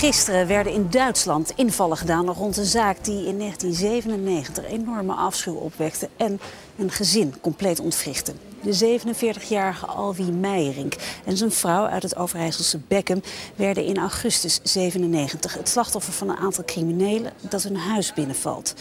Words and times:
Gisteren 0.00 0.46
werden 0.46 0.72
in 0.72 0.90
Duitsland 0.90 1.52
invallen 1.56 1.96
gedaan 1.96 2.28
rond 2.28 2.56
een 2.56 2.64
zaak 2.64 3.04
die 3.04 3.26
in 3.26 3.38
1997 3.38 4.64
enorme 4.64 5.12
afschuw 5.12 5.54
opwekte 5.54 6.08
en 6.16 6.40
een 6.76 6.90
gezin 6.90 7.34
compleet 7.40 7.80
ontwrichtte. 7.80 8.32
De 8.62 9.00
47-jarige 9.00 9.86
Alwie 9.86 10.32
Meijerink 10.32 10.94
en 11.24 11.36
zijn 11.36 11.50
vrouw 11.50 11.86
uit 11.86 12.02
het 12.02 12.16
Overijsselse 12.16 12.78
Beckham 12.88 13.20
werden 13.56 13.84
in 13.84 13.96
augustus 13.96 14.60
97 14.62 15.54
het 15.54 15.68
slachtoffer 15.68 16.12
van 16.12 16.28
een 16.28 16.36
aantal 16.36 16.64
criminelen 16.64 17.32
dat 17.48 17.62
hun 17.62 17.76
huis 17.76 18.12
binnenvalt. 18.12 18.74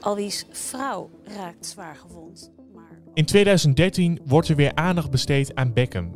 Alwie's 0.00 0.46
vrouw 0.50 1.10
raakt 1.24 1.66
zwaar 1.66 1.96
gewond. 1.96 2.50
Maar... 2.74 2.98
In 3.14 3.24
2013 3.24 4.20
wordt 4.24 4.48
er 4.48 4.56
weer 4.56 4.74
aandacht 4.74 5.10
besteed 5.10 5.54
aan 5.54 5.72
Beckham 5.72 6.12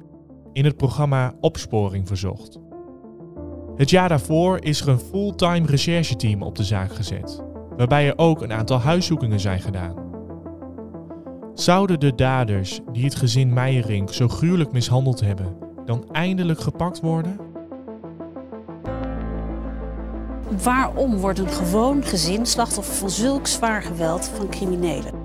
in 0.52 0.64
het 0.64 0.76
programma 0.76 1.34
Opsporing 1.40 2.06
Verzocht. 2.06 2.69
Het 3.76 3.90
jaar 3.90 4.08
daarvoor 4.08 4.58
is 4.62 4.80
er 4.80 4.88
een 4.88 4.98
fulltime 4.98 5.66
rechercheteam 5.66 6.42
op 6.42 6.56
de 6.56 6.64
zaak 6.64 6.94
gezet, 6.94 7.42
waarbij 7.76 8.06
er 8.06 8.18
ook 8.18 8.42
een 8.42 8.52
aantal 8.52 8.78
huiszoekingen 8.78 9.40
zijn 9.40 9.60
gedaan. 9.60 9.94
Zouden 11.54 12.00
de 12.00 12.14
daders 12.14 12.80
die 12.92 13.04
het 13.04 13.14
gezin 13.14 13.52
Meijerink 13.52 14.12
zo 14.12 14.28
gruwelijk 14.28 14.72
mishandeld 14.72 15.20
hebben, 15.20 15.56
dan 15.84 16.04
eindelijk 16.12 16.60
gepakt 16.60 17.00
worden? 17.00 17.36
Waarom 20.62 21.16
wordt 21.16 21.38
een 21.38 21.48
gewoon 21.48 22.04
gezin 22.04 22.46
slachtoffer 22.46 22.94
van 22.94 23.10
zulk 23.10 23.46
zwaar 23.46 23.82
geweld 23.82 24.28
van 24.28 24.48
criminelen? 24.48 25.19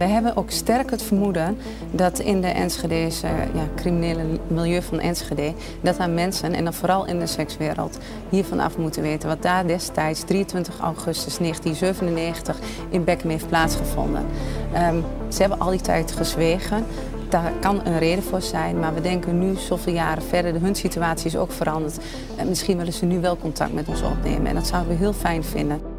We 0.00 0.06
hebben 0.06 0.36
ook 0.36 0.50
sterk 0.50 0.90
het 0.90 1.02
vermoeden 1.02 1.58
dat 1.90 2.18
in 2.18 2.40
de 2.40 2.46
Enschedese 2.46 3.26
ja, 3.26 3.68
criminele 3.76 4.22
milieu 4.46 4.82
van 4.82 5.00
Enschede, 5.00 5.52
dat 5.80 5.96
daar 5.96 6.10
mensen, 6.10 6.54
en 6.54 6.64
dan 6.64 6.74
vooral 6.74 7.06
in 7.06 7.18
de 7.18 7.26
sekswereld, 7.26 7.98
hiervan 8.28 8.60
af 8.60 8.78
moeten 8.78 9.02
weten 9.02 9.28
wat 9.28 9.42
daar 9.42 9.66
destijds, 9.66 10.20
23 10.20 10.78
augustus 10.78 11.38
1997, 11.38 12.58
in 12.90 13.04
Beckham 13.04 13.30
heeft 13.30 13.48
plaatsgevonden. 13.48 14.26
Um, 14.74 15.04
ze 15.28 15.40
hebben 15.40 15.60
al 15.60 15.70
die 15.70 15.80
tijd 15.80 16.12
gezwegen. 16.12 16.84
Daar 17.28 17.52
kan 17.60 17.80
een 17.84 17.98
reden 17.98 18.24
voor 18.24 18.42
zijn, 18.42 18.78
maar 18.78 18.94
we 18.94 19.00
denken 19.00 19.38
nu, 19.38 19.54
zoveel 19.56 19.92
jaren 19.92 20.22
verder, 20.22 20.60
hun 20.60 20.74
situatie 20.74 21.26
is 21.26 21.36
ook 21.36 21.52
veranderd. 21.52 21.98
En 22.36 22.48
misschien 22.48 22.76
willen 22.76 22.92
ze 22.92 23.04
nu 23.04 23.20
wel 23.20 23.36
contact 23.36 23.72
met 23.72 23.88
ons 23.88 24.02
opnemen 24.02 24.46
en 24.46 24.54
dat 24.54 24.66
zouden 24.66 24.92
we 24.92 24.98
heel 24.98 25.12
fijn 25.12 25.44
vinden. 25.44 25.89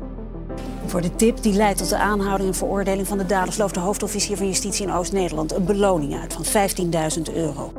Voor 0.92 1.02
de 1.02 1.16
tip 1.16 1.42
die 1.42 1.54
leidt 1.54 1.78
tot 1.78 1.90
de 1.90 1.98
aanhouding 1.98 2.50
en 2.50 2.56
veroordeling 2.56 3.08
van 3.08 3.18
de 3.18 3.26
daders 3.26 3.58
looft 3.58 3.74
de 3.74 3.80
hoofdofficier 3.80 4.38
van 4.38 4.46
Justitie 4.46 4.86
in 4.86 4.94
Oost-Nederland 4.94 5.54
een 5.54 5.66
beloning 5.66 6.20
uit 6.20 6.34
van 6.34 6.70
15.000 7.28 7.34
euro. 7.36 7.74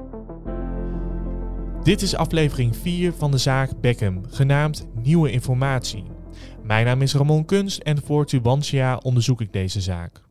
Dit 1.82 2.02
is 2.02 2.14
aflevering 2.14 2.76
4 2.76 3.12
van 3.12 3.30
de 3.30 3.38
zaak 3.38 3.80
Beckham, 3.80 4.22
genaamd 4.28 4.86
Nieuwe 5.02 5.30
Informatie. 5.30 6.04
Mijn 6.62 6.86
naam 6.86 7.02
is 7.02 7.14
Ramon 7.14 7.44
Kunst 7.44 7.78
en 7.78 8.02
voor 8.04 8.26
Tubantia 8.26 8.96
onderzoek 8.96 9.40
ik 9.40 9.52
deze 9.52 9.80
zaak. 9.80 10.22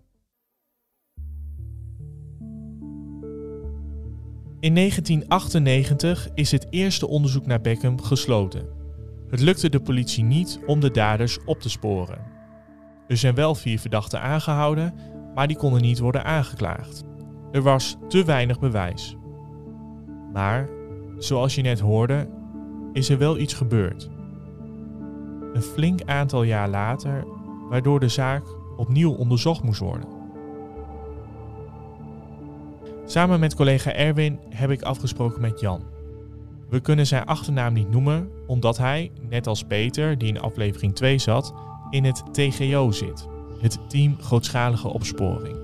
In 4.59 4.75
1998 4.75 6.30
is 6.33 6.52
het 6.52 6.67
eerste 6.70 7.08
onderzoek 7.08 7.45
naar 7.45 7.61
Beckham 7.61 8.02
gesloten. 8.02 8.67
Het 9.30 9.39
lukte 9.39 9.70
de 9.70 9.81
politie 9.81 10.23
niet 10.23 10.59
om 10.65 10.80
de 10.80 10.91
daders 10.91 11.37
op 11.45 11.59
te 11.59 11.70
sporen. 11.70 12.30
Er 13.11 13.17
zijn 13.17 13.36
wel 13.36 13.55
vier 13.55 13.80
verdachten 13.80 14.22
aangehouden, 14.22 14.94
maar 15.36 15.48
die 15.48 15.58
konden 15.58 15.82
niet 15.82 15.99
worden 15.99 16.23
aangeklaagd. 16.23 17.04
Er 17.52 17.61
was 17.61 17.98
te 18.08 18.23
weinig 18.23 18.60
bewijs. 18.60 19.17
Maar, 20.33 20.70
zoals 21.17 21.55
je 21.55 21.61
net 21.61 21.80
hoorde, 21.80 22.30
is 22.94 23.10
er 23.10 23.17
wel 23.17 23.38
iets 23.38 23.54
gebeurd. 23.54 24.10
Een 25.54 25.61
flink 25.61 26.02
aantal 26.05 26.44
jaar 26.44 26.70
later, 26.70 27.26
waardoor 27.70 28.00
de 28.00 28.08
zaak 28.08 28.44
opnieuw 28.77 29.14
onderzocht 29.14 29.64
moest 29.64 29.80
worden. 29.80 30.08
Samen 33.05 33.39
met 33.39 33.55
collega 33.55 33.94
Erwin 33.94 34.39
heb 34.50 34.70
ik 34.70 34.82
afgesproken 34.82 35.42
met 35.42 35.60
Jan. 35.60 35.82
We 36.70 36.80
kunnen 36.80 37.08
zijn 37.08 37.26
achternaam 37.26 37.73
niet 37.73 37.92
noemen, 37.92 38.30
omdat 38.48 38.77
hij, 38.77 39.11
net 39.30 39.48
als 39.48 39.64
Peter, 39.64 40.17
die 40.17 40.27
in 40.27 40.42
aflevering 40.42 40.95
2 40.95 41.17
zat, 41.17 41.54
in 41.91 42.03
het 42.03 42.23
TGO 42.31 42.91
zit, 42.91 43.27
het 43.59 43.79
Team 43.87 44.17
Grootschalige 44.21 44.87
Opsporing. 44.87 45.57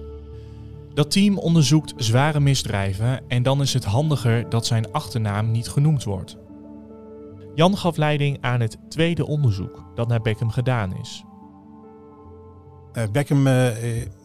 Dat 0.94 1.12
team 1.12 1.38
onderzoekt 1.38 1.94
zware 1.98 2.40
misdrijven 2.40 3.22
en 3.28 3.44
dan 3.44 3.62
is 3.62 3.74
het 3.74 3.84
handiger 3.84 4.50
dat 4.50 4.66
zijn 4.66 4.92
achternaam 4.92 5.52
niet 5.52 5.68
genoemd 5.68 6.04
wordt. 6.04 6.38
Jan 7.56 7.78
gaf 7.78 7.98
leiding 7.98 8.38
aan 8.42 8.60
het 8.60 8.78
tweede 8.90 9.26
onderzoek 9.26 9.84
dat 9.96 10.08
naar 10.08 10.22
Beckham 10.22 10.50
gedaan 10.50 10.98
is. 10.98 11.24
Uh, 12.94 13.04
Beckham 13.12 13.48
uh, 13.48 13.68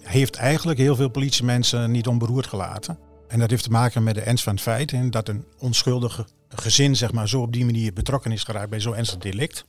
heeft 0.00 0.36
eigenlijk 0.36 0.78
heel 0.78 0.96
veel 0.96 1.08
politiemensen 1.08 1.90
niet 1.90 2.06
onberoerd 2.06 2.46
gelaten. 2.46 2.98
En 3.28 3.38
dat 3.38 3.50
heeft 3.50 3.62
te 3.62 3.70
maken 3.70 4.02
met 4.02 4.14
de 4.14 4.20
ernst 4.20 4.44
van 4.44 4.52
het 4.52 4.62
feit 4.62 5.12
dat 5.12 5.28
een 5.28 5.44
onschuldige 5.58 6.26
gezin 6.48 6.96
zeg 6.96 7.12
maar, 7.12 7.28
zo 7.28 7.40
op 7.40 7.52
die 7.52 7.64
manier 7.64 7.92
betrokken 7.92 8.32
is 8.32 8.42
geraakt 8.42 8.70
bij 8.70 8.80
zo'n 8.80 8.96
ernstig 8.96 9.19
delict. 9.19 9.64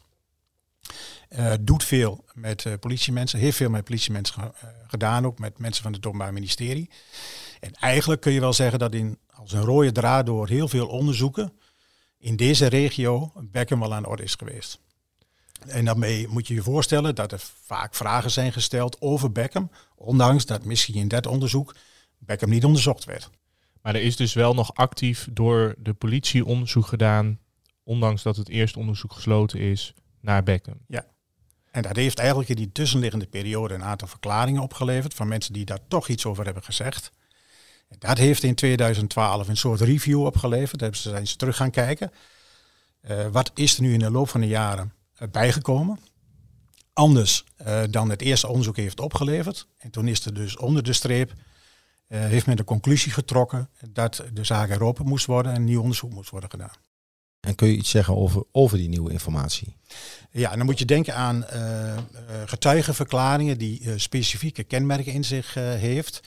Uh, 1.37 1.53
doet 1.61 1.83
veel 1.83 2.25
met 2.33 2.65
uh, 2.65 2.73
politiemensen, 2.79 3.39
heeft 3.39 3.57
veel 3.57 3.69
met 3.69 3.83
politiemensen 3.83 4.41
uh, 4.41 4.69
gedaan, 4.87 5.25
ook 5.25 5.39
met 5.39 5.57
mensen 5.57 5.83
van 5.83 5.93
het 5.93 6.05
Openbaar 6.05 6.33
Ministerie. 6.33 6.89
En 7.59 7.73
eigenlijk 7.73 8.21
kun 8.21 8.31
je 8.31 8.39
wel 8.39 8.53
zeggen 8.53 8.79
dat 8.79 8.93
in, 8.93 9.19
als 9.29 9.51
een 9.51 9.61
rode 9.61 9.91
draad 9.91 10.25
door 10.25 10.47
heel 10.47 10.67
veel 10.67 10.87
onderzoeken 10.87 11.53
in 12.17 12.35
deze 12.35 12.65
regio 12.65 13.31
Beckham 13.51 13.79
wel 13.79 13.93
aan 13.93 14.03
de 14.03 14.09
orde 14.09 14.23
is 14.23 14.35
geweest. 14.35 14.79
En 15.67 15.85
daarmee 15.85 16.27
moet 16.27 16.47
je 16.47 16.53
je 16.53 16.61
voorstellen 16.61 17.15
dat 17.15 17.31
er 17.31 17.41
vaak 17.63 17.95
vragen 17.95 18.31
zijn 18.31 18.53
gesteld 18.53 19.01
over 19.01 19.31
Beckham, 19.31 19.71
ondanks 19.95 20.45
dat 20.45 20.65
misschien 20.65 20.95
in 20.95 21.07
dat 21.07 21.27
onderzoek 21.27 21.75
Beckham 22.17 22.49
niet 22.49 22.65
onderzocht 22.65 23.05
werd. 23.05 23.29
Maar 23.81 23.95
er 23.95 24.01
is 24.01 24.15
dus 24.15 24.33
wel 24.33 24.53
nog 24.53 24.73
actief 24.73 25.27
door 25.31 25.75
de 25.77 25.93
politie 25.93 26.45
onderzoek 26.45 26.85
gedaan, 26.85 27.39
ondanks 27.83 28.23
dat 28.23 28.35
het 28.35 28.49
eerste 28.49 28.79
onderzoek 28.79 29.13
gesloten 29.13 29.59
is, 29.59 29.93
naar 30.21 30.43
Beckham. 30.43 30.77
Ja, 30.87 31.05
en 31.73 31.81
dat 31.81 31.95
heeft 31.95 32.19
eigenlijk 32.19 32.49
in 32.49 32.55
die 32.55 32.71
tussenliggende 32.71 33.25
periode 33.25 33.73
een 33.73 33.83
aantal 33.83 34.07
verklaringen 34.07 34.61
opgeleverd 34.61 35.13
van 35.13 35.27
mensen 35.27 35.53
die 35.53 35.65
daar 35.65 35.79
toch 35.87 36.07
iets 36.07 36.25
over 36.25 36.45
hebben 36.45 36.63
gezegd. 36.63 37.11
Dat 37.99 38.17
heeft 38.17 38.43
in 38.43 38.55
2012 38.55 39.47
een 39.47 39.57
soort 39.57 39.81
review 39.81 40.25
opgeleverd. 40.25 40.79
Daar 40.79 40.95
zijn 40.95 41.27
ze 41.27 41.35
terug 41.35 41.55
gaan 41.55 41.71
kijken. 41.71 42.11
Uh, 43.09 43.27
wat 43.27 43.51
is 43.55 43.75
er 43.75 43.81
nu 43.81 43.93
in 43.93 43.99
de 43.99 44.11
loop 44.11 44.29
van 44.29 44.41
de 44.41 44.47
jaren 44.47 44.93
uh, 45.21 45.27
bijgekomen? 45.31 45.99
Anders 46.93 47.43
uh, 47.67 47.81
dan 47.89 48.09
het 48.09 48.21
eerste 48.21 48.47
onderzoek 48.47 48.75
heeft 48.75 48.99
opgeleverd. 48.99 49.67
En 49.77 49.89
toen 49.89 50.07
is 50.07 50.25
er 50.25 50.33
dus 50.33 50.57
onder 50.57 50.83
de 50.83 50.93
streep, 50.93 51.33
heeft 52.07 52.45
men 52.45 52.55
de 52.55 52.63
conclusie 52.63 53.11
getrokken 53.11 53.69
dat 53.89 54.23
de 54.33 54.43
zaak 54.43 54.69
eropen 54.69 55.05
moest 55.05 55.25
worden 55.25 55.53
en 55.53 55.63
nieuw 55.63 55.81
onderzoek 55.81 56.11
moest 56.11 56.29
worden 56.29 56.49
gedaan. 56.49 56.75
En 57.43 57.55
kun 57.55 57.67
je 57.67 57.75
iets 57.75 57.89
zeggen 57.89 58.15
over, 58.15 58.43
over 58.51 58.77
die 58.77 58.89
nieuwe 58.89 59.11
informatie? 59.11 59.75
Ja, 60.31 60.55
dan 60.55 60.65
moet 60.65 60.79
je 60.79 60.85
denken 60.85 61.15
aan 61.15 61.45
uh, 61.53 61.97
getuigenverklaringen 62.45 63.57
die 63.57 63.81
uh, 63.81 63.93
specifieke 63.95 64.63
kenmerken 64.63 65.13
in 65.13 65.23
zich 65.23 65.53
heeft. 65.53 66.19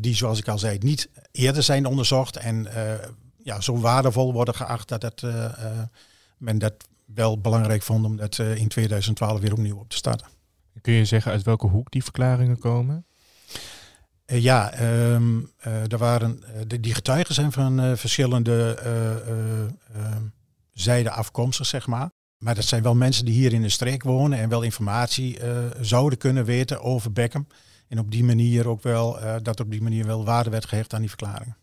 die, 0.00 0.14
zoals 0.14 0.38
ik 0.38 0.48
al 0.48 0.58
zei, 0.58 0.78
niet 0.78 1.08
eerder 1.32 1.62
zijn 1.62 1.86
onderzocht 1.86 2.36
en 2.36 2.68
ja, 3.42 3.60
zo 3.60 3.78
waardevol 3.78 4.32
worden 4.32 4.54
geacht 4.54 4.88
dat 4.88 5.02
het, 5.02 5.22
men 6.38 6.58
dat 6.58 6.74
wel 7.04 7.40
belangrijk 7.40 7.82
vond 7.82 8.04
om 8.04 8.16
dat 8.16 8.38
in 8.38 8.68
2012 8.68 9.40
weer 9.40 9.52
opnieuw 9.52 9.78
op 9.78 9.88
te 9.88 9.96
starten. 9.96 10.26
Kun 10.80 10.92
je 10.92 11.04
zeggen 11.04 11.32
uit 11.32 11.42
welke 11.42 11.66
hoek 11.66 11.90
die 11.90 12.02
verklaringen 12.02 12.58
komen? 12.58 13.04
Uh, 14.30 14.42
ja, 14.42 14.80
um, 15.12 15.50
uh, 15.66 15.92
er 15.92 15.98
waren, 15.98 16.40
uh, 16.72 16.80
die 16.80 16.94
getuigen 16.94 17.34
zijn 17.34 17.52
van 17.52 17.96
verschillende 17.96 18.78
zijden 20.72 21.12
afkomstig, 21.12 21.66
zeg 21.66 21.86
maar. 21.86 22.10
Maar 22.38 22.54
dat 22.54 22.64
zijn 22.64 22.82
wel 22.82 22.94
mensen 22.94 23.24
die 23.24 23.34
hier 23.34 23.52
in 23.52 23.62
de 23.62 23.68
streek 23.68 24.02
wonen 24.02 24.38
en 24.38 24.48
wel 24.48 24.62
informatie 24.62 25.38
zouden 25.80 26.18
kunnen 26.18 26.44
weten 26.44 26.82
over 26.82 27.12
Beckham. 27.12 27.46
En 27.88 27.98
op 27.98 28.10
die 28.10 28.24
manier 28.24 28.68
ook 28.68 28.82
wel, 28.82 29.18
dat 29.42 29.60
op 29.60 29.70
die 29.70 29.82
manier 29.82 30.06
wel 30.06 30.24
waarde 30.24 30.50
werd 30.50 30.66
gehecht 30.66 30.94
aan 30.94 31.00
die 31.00 31.08
verklaringen. 31.08 31.56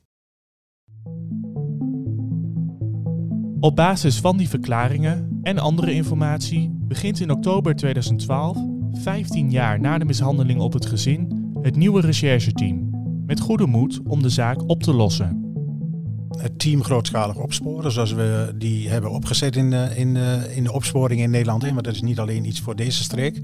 Op 3.60 3.75
basis 3.75 4.20
van 4.20 4.38
die 4.38 4.50
verklaringen 4.50 5.40
en 5.42 5.58
andere 5.58 5.92
informatie 5.92 6.70
begint 6.74 7.20
in 7.20 7.31
oktober 7.31 7.75
2012, 7.75 8.58
15 8.92 9.52
jaar 9.52 9.80
na 9.80 9.98
de 9.98 10.06
mishandeling 10.06 10.60
op 10.60 10.74
het 10.74 10.86
gezin, 10.86 11.47
het 11.68 11.75
nieuwe 11.75 12.02
rechercheteam. 12.02 12.90
Met 13.25 13.40
goede 13.40 13.66
moed 13.66 14.00
om 14.04 14.22
de 14.22 14.30
zaak 14.30 14.69
op 14.69 14.84
te 14.84 14.94
lossen. 14.94 15.46
Het 16.30 16.60
team 16.60 16.84
grootschalig 16.84 17.36
opsporen, 17.36 17.92
zoals 17.92 18.12
we 18.12 18.54
die 18.58 18.90
hebben 18.90 19.12
opgezet 19.12 19.56
in, 19.56 19.74
in, 19.74 20.16
in 20.56 20.64
de 20.64 20.72
opsporing 20.72 21.22
in 21.22 21.30
Nederland. 21.30 21.72
Maar 21.72 21.84
dat 21.84 21.94
is 21.94 22.02
niet 22.02 22.19
alleen 22.19 22.46
iets 22.46 22.62
voor 22.62 22.75
deze 22.75 23.04
streek. 23.04 23.42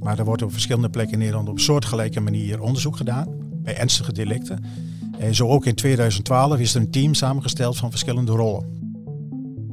Maar 0.00 0.18
er 0.18 0.24
wordt 0.24 0.42
op 0.42 0.52
verschillende 0.52 0.90
plekken 0.90 1.12
in 1.12 1.18
Nederland 1.18 1.48
op 1.48 1.58
soortgelijke 1.58 2.20
manier 2.20 2.60
onderzoek 2.60 2.96
gedaan. 2.96 3.26
Bij 3.62 3.76
ernstige 3.76 4.12
delicten. 4.12 4.64
En 5.18 5.34
zo 5.34 5.48
ook 5.48 5.66
in 5.66 5.74
2012 5.74 6.58
is 6.58 6.74
er 6.74 6.80
een 6.80 6.90
team 6.90 7.14
samengesteld 7.14 7.76
van 7.76 7.90
verschillende 7.90 8.32
rollen. 8.32 8.66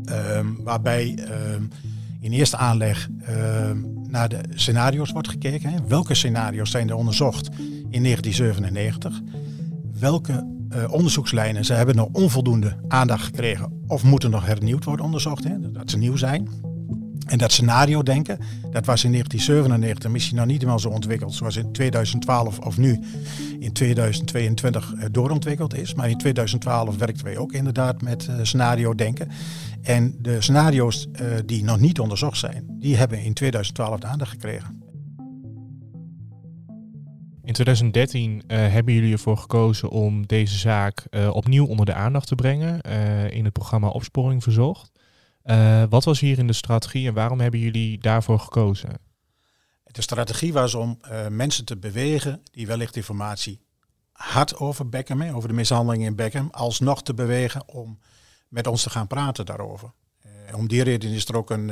Ehm, 0.05 0.47
waarbij 0.63 1.13
ehm, 1.15 1.63
in 2.19 2.31
eerste 2.31 2.57
aanleg 2.57 3.09
ehm, 3.21 3.83
naar 4.15 4.29
de 4.29 4.41
scenario's 4.53 5.11
wordt 5.11 5.29
gekeken. 5.29 5.69
Hè. 5.69 5.77
Welke 5.87 6.13
scenario's 6.13 6.71
zijn 6.71 6.89
er 6.89 6.95
onderzocht 6.95 7.49
in 7.89 8.03
1997? 8.03 9.21
Welke 9.99 10.47
uh, 10.75 10.91
onderzoekslijnen 10.91 11.65
ze 11.65 11.73
hebben 11.73 11.95
nog 11.95 12.09
onvoldoende 12.11 12.75
aandacht 12.87 13.23
gekregen 13.23 13.81
of 13.87 14.03
moeten 14.03 14.29
nog 14.29 14.45
hernieuwd 14.45 14.83
worden 14.83 15.05
onderzocht, 15.05 15.43
hè, 15.43 15.71
dat 15.71 15.89
ze 15.89 15.97
nieuw 15.97 16.15
zijn. 16.15 16.49
En 17.25 17.37
dat 17.37 17.51
scenario 17.51 18.03
denken, 18.03 18.37
dat 18.71 18.85
was 18.85 19.03
in 19.03 19.11
1997 19.11 20.11
misschien 20.11 20.37
nog 20.37 20.45
niet 20.45 20.57
helemaal 20.57 20.79
zo 20.79 20.89
ontwikkeld 20.89 21.33
zoals 21.33 21.55
in 21.55 21.71
2012 21.71 22.59
of 22.59 22.77
nu 22.77 22.99
in 23.59 23.73
2022 23.73 24.93
eh, 24.93 25.05
doorontwikkeld 25.11 25.75
is. 25.75 25.93
Maar 25.93 26.09
in 26.09 26.17
2012 26.17 26.97
werkten 26.97 27.25
wij 27.25 27.37
ook 27.37 27.53
inderdaad 27.53 28.01
met 28.01 28.27
uh, 28.29 28.35
scenario 28.41 28.95
denken. 28.95 29.29
En 29.81 30.15
de 30.19 30.41
scenario's 30.41 31.07
uh, 31.21 31.27
die 31.45 31.63
nog 31.63 31.79
niet 31.79 31.99
onderzocht 31.99 32.37
zijn, 32.37 32.65
die 32.79 32.95
hebben 32.95 33.23
in 33.23 33.33
2012 33.33 33.99
de 33.99 34.07
aandacht 34.07 34.31
gekregen. 34.31 34.83
In 37.43 37.53
2013 37.53 38.31
uh, 38.31 38.41
hebben 38.47 38.93
jullie 38.93 39.11
ervoor 39.11 39.37
gekozen 39.37 39.89
om 39.89 40.27
deze 40.27 40.57
zaak 40.57 41.03
opnieuw 41.31 41.65
onder 41.65 41.85
de 41.85 41.93
aandacht 41.93 42.27
te 42.27 42.35
brengen 42.35 42.81
in 43.31 43.43
het 43.43 43.53
programma 43.53 43.87
Opsporing 43.87 44.43
Verzocht. 44.43 44.94
Wat 45.89 46.03
was 46.03 46.19
hier 46.19 46.37
in 46.37 46.47
de 46.47 46.53
strategie 46.53 47.07
en 47.07 47.13
waarom 47.13 47.39
hebben 47.39 47.59
jullie 47.59 47.97
daarvoor 47.99 48.39
gekozen? 48.39 48.89
De 49.83 50.01
strategie 50.01 50.53
was 50.53 50.73
om 50.73 50.99
mensen 51.29 51.65
te 51.65 51.77
bewegen 51.77 52.41
die 52.51 52.67
wellicht 52.67 52.95
informatie 52.95 53.61
had 54.11 54.57
over 54.57 54.89
Beckham, 54.89 55.21
over 55.21 55.49
de 55.49 55.55
mishandeling 55.55 56.03
in 56.03 56.15
Beckham, 56.15 56.47
alsnog 56.51 57.03
te 57.03 57.13
bewegen 57.13 57.67
om 57.67 57.99
met 58.47 58.67
ons 58.67 58.83
te 58.83 58.89
gaan 58.89 59.07
praten 59.07 59.45
daarover. 59.45 59.91
Uh, 60.25 60.57
om 60.57 60.67
die 60.67 60.83
reden 60.83 61.11
is 61.11 61.25
er 61.25 61.37
ook 61.37 61.49
een 61.49 61.71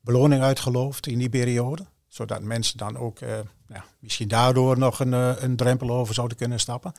beloning 0.00 0.42
uitgeloofd 0.42 1.06
in 1.06 1.18
die 1.18 1.28
periode. 1.28 1.86
Zodat 2.08 2.42
mensen 2.42 2.78
dan 2.78 2.96
ook 2.96 3.18
ja, 3.68 3.84
misschien 3.98 4.28
daardoor 4.28 4.78
nog 4.78 5.00
een, 5.00 5.12
een 5.44 5.56
drempel 5.56 5.90
over 5.90 6.14
zouden 6.14 6.36
kunnen 6.36 6.60
stappen. 6.60 6.92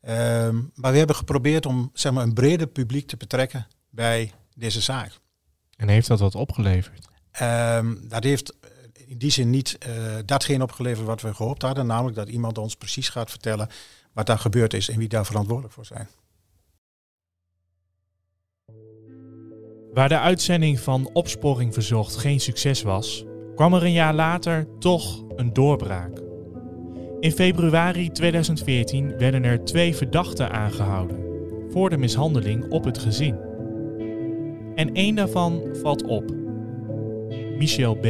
Ehm, 0.00 0.56
maar 0.74 0.92
we 0.92 0.98
hebben 0.98 1.16
geprobeerd 1.16 1.66
om 1.66 1.90
zeg 1.92 2.12
maar, 2.12 2.22
een 2.22 2.34
breder 2.34 2.66
publiek 2.66 3.08
te 3.08 3.16
betrekken 3.16 3.66
bij 3.90 4.32
deze 4.54 4.80
zaak. 4.80 5.12
En 5.76 5.88
heeft 5.88 6.08
dat 6.08 6.20
wat 6.20 6.34
opgeleverd? 6.34 7.08
Um, 7.42 8.08
dat 8.08 8.24
heeft 8.24 8.54
in 9.06 9.18
die 9.18 9.30
zin 9.30 9.50
niet 9.50 9.78
datgene 10.24 10.62
opgeleverd 10.62 11.06
wat 11.06 11.22
we 11.22 11.34
gehoopt 11.34 11.62
hadden. 11.62 11.86
Namelijk 11.86 12.16
dat 12.16 12.28
iemand 12.28 12.58
ons 12.58 12.76
precies 12.76 13.08
gaat 13.08 13.30
vertellen 13.30 13.68
wat 14.12 14.26
daar 14.26 14.38
gebeurd 14.38 14.74
is 14.74 14.88
en 14.88 14.98
wie 14.98 15.08
daar 15.08 15.26
verantwoordelijk 15.26 15.74
voor 15.74 15.86
zijn. 15.86 16.08
Waar 19.92 20.08
de 20.08 20.18
uitzending 20.18 20.80
van 20.80 21.10
Opsporing 21.12 21.74
Verzocht 21.74 22.16
geen 22.16 22.40
succes 22.40 22.82
was, 22.82 23.24
kwam 23.54 23.74
er 23.74 23.82
een 23.82 23.92
jaar 23.92 24.14
later 24.14 24.66
toch 24.78 25.24
een 25.36 25.52
doorbraak. 25.52 26.22
In 27.20 27.32
februari 27.32 28.10
2014 28.10 29.18
werden 29.18 29.44
er 29.44 29.64
twee 29.64 29.96
verdachten 29.96 30.50
aangehouden 30.50 31.22
voor 31.70 31.90
de 31.90 31.96
mishandeling 31.96 32.70
op 32.70 32.84
het 32.84 32.98
gezin. 32.98 33.53
En 34.74 34.94
één 34.94 35.14
daarvan 35.14 35.62
valt 35.82 36.04
op: 36.04 36.34
Michel 37.58 37.94
B. 37.94 38.06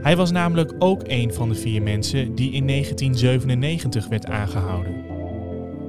Hij 0.00 0.16
was 0.16 0.30
namelijk 0.30 0.74
ook 0.78 1.02
een 1.06 1.32
van 1.32 1.48
de 1.48 1.54
vier 1.54 1.82
mensen 1.82 2.34
die 2.34 2.52
in 2.52 2.66
1997 2.66 4.08
werd 4.08 4.26
aangehouden. 4.26 4.94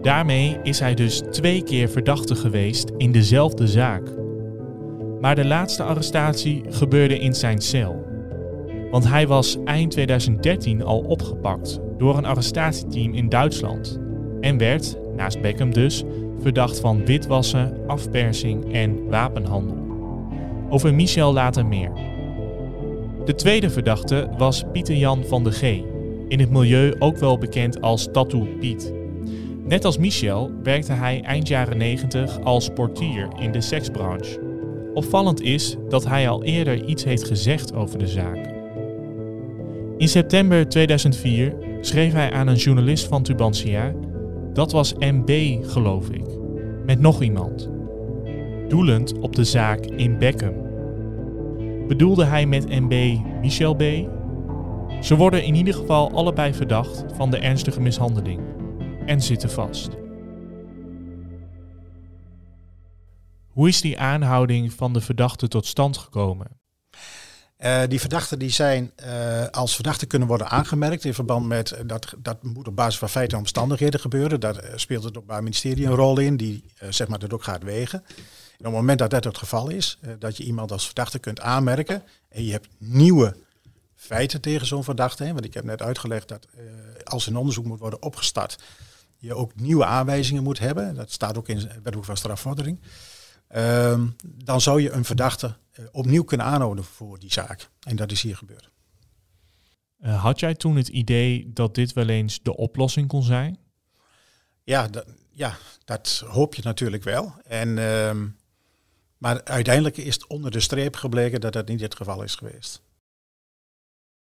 Daarmee 0.01 0.57
is 0.63 0.79
hij 0.79 0.93
dus 0.93 1.21
twee 1.31 1.63
keer 1.63 1.89
verdachte 1.89 2.35
geweest 2.35 2.91
in 2.97 3.11
dezelfde 3.11 3.67
zaak. 3.67 4.03
Maar 5.19 5.35
de 5.35 5.45
laatste 5.45 5.83
arrestatie 5.83 6.63
gebeurde 6.69 7.19
in 7.19 7.33
zijn 7.33 7.61
cel. 7.61 8.05
Want 8.91 9.07
hij 9.07 9.27
was 9.27 9.57
eind 9.65 9.91
2013 9.91 10.83
al 10.83 10.99
opgepakt 10.99 11.79
door 11.97 12.17
een 12.17 12.25
arrestatieteam 12.25 13.13
in 13.13 13.29
Duitsland 13.29 13.99
en 14.39 14.57
werd, 14.57 14.97
naast 15.15 15.41
Beckham 15.41 15.73
dus, 15.73 16.03
verdacht 16.41 16.79
van 16.79 17.05
witwassen, 17.05 17.77
afpersing 17.87 18.73
en 18.73 19.09
wapenhandel. 19.09 19.77
Over 20.69 20.93
Michel 20.93 21.33
later 21.33 21.65
meer. 21.65 21.91
De 23.25 23.35
tweede 23.35 23.69
verdachte 23.69 24.29
was 24.37 24.63
Pieter 24.71 24.95
Jan 24.95 25.23
van 25.23 25.43
de 25.43 25.51
G, 25.51 25.61
in 26.27 26.39
het 26.39 26.49
milieu 26.49 26.93
ook 26.99 27.17
wel 27.17 27.37
bekend 27.37 27.81
als 27.81 28.07
Tattoo 28.11 28.47
Piet. 28.59 28.93
Net 29.63 29.85
als 29.85 29.97
Michel 29.97 30.51
werkte 30.63 30.91
hij 30.91 31.21
eind 31.21 31.47
jaren 31.47 31.77
90 31.77 32.39
als 32.43 32.69
portier 32.69 33.27
in 33.39 33.51
de 33.51 33.61
seksbranche. 33.61 34.39
Opvallend 34.93 35.41
is 35.41 35.75
dat 35.89 36.07
hij 36.07 36.29
al 36.29 36.43
eerder 36.43 36.85
iets 36.85 37.03
heeft 37.03 37.23
gezegd 37.23 37.73
over 37.73 37.99
de 37.99 38.07
zaak. 38.07 38.49
In 39.97 40.07
september 40.07 40.69
2004 40.69 41.53
schreef 41.81 42.13
hij 42.13 42.31
aan 42.31 42.47
een 42.47 42.55
journalist 42.55 43.07
van 43.07 43.23
Tubantia, 43.23 43.93
dat 44.53 44.71
was 44.71 44.93
MB 44.93 45.57
geloof 45.65 46.09
ik, 46.09 46.25
met 46.85 46.99
nog 46.99 47.21
iemand. 47.21 47.69
Doelend 48.67 49.19
op 49.19 49.35
de 49.35 49.43
zaak 49.43 49.85
in 49.85 50.17
Beckham. 50.17 50.53
Bedoelde 51.87 52.25
hij 52.25 52.45
met 52.45 52.69
MB 52.69 53.17
Michel 53.41 53.75
B? 53.75 53.83
Ze 55.01 55.15
worden 55.15 55.43
in 55.43 55.55
ieder 55.55 55.73
geval 55.73 56.11
allebei 56.11 56.53
verdacht 56.53 57.05
van 57.13 57.31
de 57.31 57.37
ernstige 57.37 57.81
mishandeling 57.81 58.41
en 59.05 59.21
zitten 59.21 59.49
vast. 59.49 59.89
Hoe 63.47 63.67
is 63.67 63.81
die 63.81 63.99
aanhouding 63.99 64.73
van 64.73 64.93
de 64.93 65.01
verdachte 65.01 65.47
tot 65.47 65.65
stand 65.65 65.97
gekomen? 65.97 66.60
Uh, 67.63 67.81
die 67.87 67.99
verdachten 67.99 68.39
die 68.39 68.49
zijn 68.49 68.91
uh, 69.05 69.47
als 69.47 69.75
verdachten 69.75 70.07
kunnen 70.07 70.27
worden 70.27 70.49
aangemerkt 70.49 71.05
in 71.05 71.13
verband 71.13 71.45
met 71.45 71.71
uh, 71.71 71.79
dat 71.85 72.13
dat 72.17 72.43
moet 72.43 72.67
op 72.67 72.75
basis 72.75 72.99
van 72.99 73.09
feiten 73.09 73.37
en 73.37 73.43
omstandigheden 73.43 73.99
gebeuren. 73.99 74.39
Daar 74.39 74.63
speelt 74.75 75.03
het 75.03 75.17
Openbaar 75.17 75.43
Ministerie 75.43 75.85
een 75.85 75.95
rol 75.95 76.19
in 76.19 76.37
die 76.37 76.65
zeg 76.89 77.07
maar 77.07 77.19
dat 77.19 77.33
ook 77.33 77.43
gaat 77.43 77.63
wegen. 77.63 78.03
En 78.07 78.57
op 78.57 78.63
het 78.65 78.73
moment 78.73 78.99
dat 78.99 79.09
dat 79.09 79.23
het 79.23 79.37
geval 79.37 79.69
is, 79.69 79.99
dat 80.19 80.37
je 80.37 80.43
iemand 80.43 80.71
als 80.71 80.85
verdachte 80.85 81.19
kunt 81.19 81.39
aanmerken 81.39 82.03
en 82.29 82.43
je 82.43 82.51
hebt 82.51 82.67
nieuwe 82.77 83.35
feiten 83.95 84.41
tegen 84.41 84.67
zo'n 84.67 84.83
verdachte, 84.83 85.33
want 85.33 85.45
ik 85.45 85.53
heb 85.53 85.63
net 85.63 85.81
uitgelegd 85.81 86.27
dat 86.27 86.47
als 87.03 87.27
een 87.27 87.37
onderzoek 87.37 87.65
moet 87.65 87.79
worden 87.79 88.01
opgestart, 88.01 88.57
je 89.17 89.33
ook 89.33 89.55
nieuwe 89.55 89.85
aanwijzingen 89.85 90.43
moet 90.43 90.59
hebben. 90.59 90.95
Dat 90.95 91.11
staat 91.11 91.37
ook 91.37 91.47
in 91.47 91.57
het 91.57 91.79
wetboek 91.83 92.05
van 92.05 92.17
strafvordering. 92.17 92.79
Ehm, 93.51 94.07
dan 94.23 94.61
zou 94.61 94.81
je 94.81 94.91
een 94.91 95.05
verdachte 95.05 95.55
uh, 95.79 95.85
opnieuw 95.91 96.23
kunnen 96.23 96.45
aanhouden 96.45 96.83
voor 96.83 97.19
die 97.19 97.31
zaak. 97.31 97.69
En 97.79 97.95
dat 97.95 98.11
is 98.11 98.21
hier 98.21 98.37
gebeurd. 98.37 98.69
Uh, 99.99 100.23
had 100.23 100.39
jij 100.39 100.55
toen 100.55 100.75
het 100.75 100.87
idee 100.87 101.51
dat 101.53 101.75
dit 101.75 101.93
wel 101.93 102.07
eens 102.07 102.39
de 102.41 102.57
oplossing 102.57 103.07
kon 103.07 103.23
zijn? 103.23 103.59
Ja, 104.63 104.87
dat, 104.87 105.05
ja, 105.31 105.57
dat 105.85 106.23
hoop 106.27 106.55
je 106.55 106.61
natuurlijk 106.63 107.03
wel. 107.03 107.33
En, 107.43 107.77
uh, 107.77 108.11
maar 109.17 109.43
uiteindelijk 109.43 109.97
is 109.97 110.13
het 110.13 110.27
onder 110.27 110.51
de 110.51 110.59
streep 110.59 110.95
gebleken 110.95 111.41
dat 111.41 111.53
dat 111.53 111.67
niet 111.67 111.81
het 111.81 111.95
geval 111.95 112.23
is 112.23 112.35
geweest. 112.35 112.81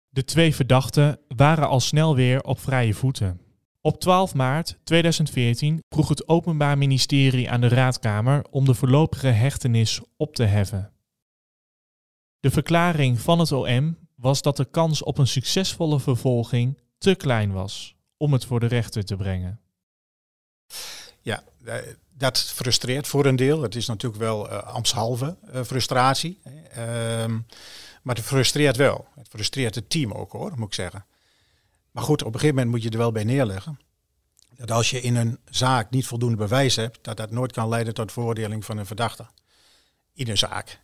De 0.08 0.24
twee 0.24 0.54
verdachten 0.54 1.18
waren 1.28 1.68
al 1.68 1.80
snel 1.80 2.14
weer 2.14 2.42
op 2.42 2.60
vrije 2.60 2.94
voeten. 2.94 3.40
Op 3.82 4.00
12 4.00 4.34
maart 4.34 4.78
2014 4.84 5.82
vroeg 5.88 6.08
het 6.08 6.28
Openbaar 6.28 6.78
Ministerie 6.78 7.50
aan 7.50 7.60
de 7.60 7.68
Raadkamer 7.68 8.44
om 8.50 8.64
de 8.64 8.74
voorlopige 8.74 9.26
hechtenis 9.26 10.00
op 10.16 10.34
te 10.34 10.42
heffen. 10.42 10.92
De 12.40 12.50
verklaring 12.50 13.20
van 13.20 13.38
het 13.38 13.52
OM 13.52 13.98
was 14.14 14.42
dat 14.42 14.56
de 14.56 14.64
kans 14.64 15.02
op 15.02 15.18
een 15.18 15.26
succesvolle 15.26 16.00
vervolging 16.00 16.78
te 16.98 17.14
klein 17.14 17.52
was 17.52 17.96
om 18.16 18.32
het 18.32 18.44
voor 18.44 18.60
de 18.60 18.66
rechter 18.66 19.04
te 19.04 19.16
brengen. 19.16 19.60
Ja, 21.20 21.42
eh, 21.64 21.74
dat 22.08 22.40
frustreert 22.40 23.06
voor 23.06 23.26
een 23.26 23.36
deel. 23.36 23.62
Het 23.62 23.74
is 23.74 23.86
natuurlijk 23.86 24.22
wel 24.22 24.50
uh, 24.50 24.62
ambtshalve 24.62 25.36
uh, 25.54 25.62
frustratie. 25.62 26.40
Uh, 26.44 27.24
maar 28.02 28.14
het 28.14 28.24
frustreert 28.24 28.76
wel. 28.76 29.06
Het 29.14 29.28
frustreert 29.28 29.74
het 29.74 29.90
team 29.90 30.12
ook 30.12 30.32
hoor, 30.32 30.52
moet 30.56 30.66
ik 30.66 30.74
zeggen. 30.74 31.04
Maar 31.90 32.02
goed, 32.02 32.20
op 32.20 32.34
een 32.34 32.40
gegeven 32.40 32.54
moment 32.54 32.74
moet 32.74 32.82
je 32.82 32.90
er 32.90 32.98
wel 32.98 33.12
bij 33.12 33.24
neerleggen. 33.24 33.78
Dat 34.56 34.70
als 34.70 34.90
je 34.90 35.00
in 35.00 35.16
een 35.16 35.38
zaak 35.44 35.90
niet 35.90 36.06
voldoende 36.06 36.36
bewijs 36.36 36.76
hebt, 36.76 36.98
dat 37.04 37.16
dat 37.16 37.30
nooit 37.30 37.52
kan 37.52 37.68
leiden 37.68 37.94
tot 37.94 38.12
veroordeling 38.12 38.64
van 38.64 38.78
een 38.78 38.86
verdachte. 38.86 39.26
in 40.14 40.28
een 40.28 40.38
zaak. 40.38 40.80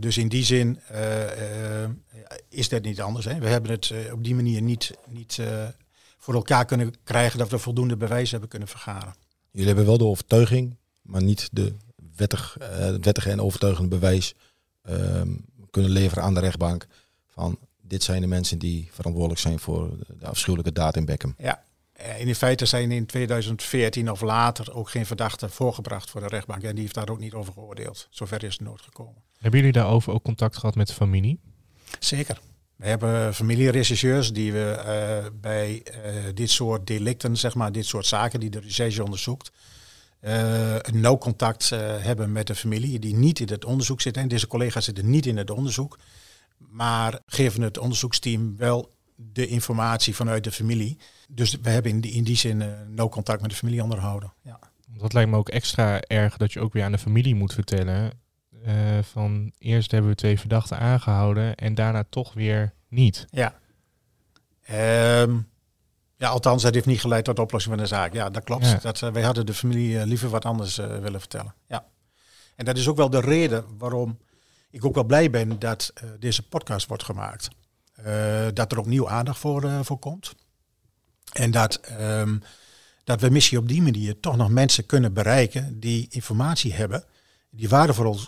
dus 0.00 0.18
in 0.18 0.28
die 0.28 0.44
zin 0.44 0.80
is 2.48 2.68
dat 2.68 2.82
niet 2.82 3.00
anders. 3.00 3.24
Hè. 3.24 3.38
We 3.38 3.48
hebben 3.48 3.70
het 3.70 3.92
op 4.12 4.24
die 4.24 4.34
manier 4.34 4.62
niet, 4.62 4.90
niet 5.06 5.40
voor 6.18 6.34
elkaar 6.34 6.64
kunnen 6.64 6.94
krijgen 7.04 7.38
dat 7.38 7.50
we 7.50 7.58
voldoende 7.58 7.96
bewijs 7.96 8.30
hebben 8.30 8.48
kunnen 8.48 8.68
vergaren. 8.68 9.14
Jullie 9.50 9.66
hebben 9.66 9.86
wel 9.86 9.98
de 9.98 10.04
overtuiging, 10.04 10.76
maar 11.02 11.22
niet 11.22 11.48
de 11.52 11.74
wettig, 12.16 12.56
wettige 13.00 13.30
en 13.30 13.40
overtuigende 13.40 13.88
bewijs 13.88 14.34
ehm, 14.82 15.28
kunnen 15.70 15.90
leveren 15.90 16.22
aan 16.22 16.34
de 16.34 16.40
rechtbank 16.40 16.86
van 17.26 17.58
dit 17.88 18.02
zijn 18.02 18.20
de 18.20 18.26
mensen 18.26 18.58
die 18.58 18.88
verantwoordelijk 18.92 19.40
zijn 19.40 19.58
voor 19.58 19.90
de 20.18 20.26
afschuwelijke 20.26 20.72
daad 20.72 20.96
in 20.96 21.04
Beckham. 21.04 21.34
Ja, 21.38 21.62
eh, 21.92 22.20
in 22.20 22.34
feite 22.34 22.66
zijn 22.66 22.90
in 22.90 23.06
2014 23.06 24.10
of 24.10 24.20
later 24.20 24.74
ook 24.74 24.90
geen 24.90 25.06
verdachten 25.06 25.50
voorgebracht 25.50 26.10
voor 26.10 26.20
de 26.20 26.26
rechtbank. 26.26 26.62
En 26.62 26.72
die 26.72 26.82
heeft 26.82 26.94
daar 26.94 27.08
ook 27.08 27.18
niet 27.18 27.32
over 27.32 27.52
geoordeeld. 27.52 28.06
Zover 28.10 28.44
is 28.44 28.52
het 28.52 28.60
nooit 28.60 28.82
gekomen. 28.82 29.22
Hebben 29.38 29.60
jullie 29.60 29.74
daarover 29.74 30.12
ook 30.12 30.22
contact 30.22 30.56
gehad 30.56 30.74
met 30.74 30.86
de 30.86 30.92
familie? 30.92 31.40
Zeker. 31.98 32.40
We 32.76 32.86
hebben 32.86 33.34
familierechercheurs 33.34 34.32
die 34.32 34.52
we 34.52 34.74
uh, 34.76 35.30
bij 35.40 35.82
uh, 36.04 36.22
dit 36.34 36.50
soort 36.50 36.86
delicten, 36.86 37.36
zeg 37.36 37.54
maar, 37.54 37.72
dit 37.72 37.86
soort 37.86 38.06
zaken 38.06 38.40
die 38.40 38.50
de 38.50 38.60
recherche 38.60 39.04
onderzoekt, 39.04 39.50
uh, 40.20 40.74
een 40.74 41.00
nauw 41.00 41.18
contact 41.18 41.70
hebben 41.70 42.32
met 42.32 42.46
de 42.46 42.54
familie 42.54 42.98
die 42.98 43.14
niet 43.14 43.40
in 43.40 43.48
het 43.48 43.64
onderzoek 43.64 44.00
zitten. 44.00 44.22
En 44.22 44.28
deze 44.28 44.46
collega's 44.46 44.84
zitten 44.84 45.10
niet 45.10 45.26
in 45.26 45.36
het 45.36 45.50
onderzoek, 45.50 45.98
maar 46.58 47.20
geven 47.26 47.62
het 47.62 47.78
onderzoeksteam 47.78 48.56
wel 48.56 48.96
de 49.16 49.46
informatie 49.46 50.14
vanuit 50.14 50.44
de 50.44 50.52
familie. 50.52 50.98
Dus 51.28 51.58
we 51.62 51.70
hebben 51.70 51.92
in 51.92 52.00
die, 52.00 52.12
in 52.12 52.24
die 52.24 52.36
zin 52.36 52.60
uh, 52.60 52.66
nauw 52.88 53.08
contact 53.08 53.40
met 53.40 53.50
de 53.50 53.56
familie 53.56 53.82
onderhouden. 53.82 54.32
Ja. 54.42 54.58
Dat 54.86 55.12
lijkt 55.12 55.30
me 55.30 55.36
ook 55.36 55.48
extra 55.48 56.00
erg 56.00 56.36
dat 56.36 56.52
je 56.52 56.60
ook 56.60 56.72
weer 56.72 56.84
aan 56.84 56.92
de 56.92 56.98
familie 56.98 57.34
moet 57.34 57.52
vertellen. 57.52 58.12
Uh, 58.66 58.98
van 59.02 59.52
eerst 59.58 59.90
hebben 59.90 60.10
we 60.10 60.16
twee 60.16 60.38
verdachten 60.38 60.78
aangehouden 60.78 61.54
en 61.54 61.74
daarna 61.74 62.04
toch 62.10 62.34
weer 62.34 62.74
niet. 62.88 63.26
Ja. 63.30 63.54
Um, 65.22 65.48
ja, 66.16 66.28
althans, 66.28 66.62
dat 66.62 66.74
heeft 66.74 66.86
niet 66.86 67.00
geleid 67.00 67.24
tot 67.24 67.36
de 67.36 67.42
oplossing 67.42 67.74
van 67.74 67.82
de 67.82 67.88
zaak. 67.88 68.12
Ja, 68.12 68.30
dat 68.30 68.44
klopt. 68.44 68.66
Ja. 68.66 68.78
Dat, 68.82 69.00
uh, 69.00 69.10
wij 69.10 69.22
hadden 69.22 69.46
de 69.46 69.54
familie 69.54 70.06
liever 70.06 70.28
wat 70.28 70.44
anders 70.44 70.76
willen 70.76 71.20
vertellen. 71.20 71.54
Ja. 71.68 71.86
En 72.56 72.64
dat 72.64 72.76
is 72.76 72.88
ook 72.88 72.96
wel 72.96 73.10
de 73.10 73.20
reden 73.20 73.64
waarom 73.78 74.18
ik 74.70 74.84
ook 74.84 74.94
wel 74.94 75.04
blij 75.04 75.30
ben 75.30 75.58
dat 75.58 75.92
deze 76.18 76.42
podcast 76.42 76.86
wordt 76.86 77.04
gemaakt. 77.04 77.48
dat 78.52 78.72
er 78.72 78.78
opnieuw 78.78 79.08
aandacht 79.08 79.38
voor, 79.38 79.84
voor 79.84 79.98
komt. 79.98 80.34
En 81.32 81.50
dat, 81.50 81.80
um, 82.00 82.42
dat 83.04 83.20
we 83.20 83.28
misschien 83.28 83.58
op 83.58 83.68
die 83.68 83.82
manier 83.82 84.20
toch 84.20 84.36
nog 84.36 84.48
mensen 84.48 84.86
kunnen 84.86 85.12
bereiken 85.12 85.80
die 85.80 86.06
informatie 86.10 86.74
hebben, 86.74 87.04
die 87.50 87.68
waarde 87.68 87.94
voor 87.94 88.04
ons, 88.04 88.26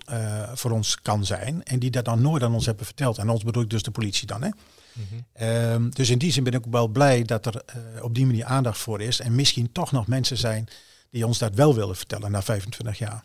voor 0.52 0.70
ons 0.70 1.00
kan 1.00 1.24
zijn 1.24 1.62
en 1.64 1.78
die 1.78 1.90
dat 1.90 2.04
dan 2.04 2.22
nooit 2.22 2.42
aan 2.42 2.54
ons 2.54 2.66
hebben 2.66 2.86
verteld. 2.86 3.18
En 3.18 3.28
ons 3.28 3.44
bedoel 3.44 3.62
ik 3.62 3.70
dus 3.70 3.82
de 3.82 3.90
politie 3.90 4.26
dan. 4.26 4.42
Hè? 4.42 4.48
Mm 4.48 5.06
-hmm. 5.08 5.48
um, 5.48 5.90
dus 5.90 6.10
in 6.10 6.18
die 6.18 6.32
zin 6.32 6.44
ben 6.44 6.52
ik 6.52 6.66
ook 6.66 6.72
wel 6.72 6.88
blij 6.88 7.22
dat 7.22 7.46
er 7.46 7.64
op 8.02 8.14
die 8.14 8.26
manier 8.26 8.44
aandacht 8.44 8.78
voor 8.78 9.00
is 9.00 9.20
en 9.20 9.34
misschien 9.34 9.72
toch 9.72 9.92
nog 9.92 10.06
mensen 10.06 10.36
zijn 10.36 10.68
die 11.10 11.26
ons 11.26 11.38
dat 11.38 11.54
wel 11.54 11.74
willen 11.74 11.96
vertellen 11.96 12.30
na 12.30 12.42
25 12.42 12.98
jaar. 12.98 13.24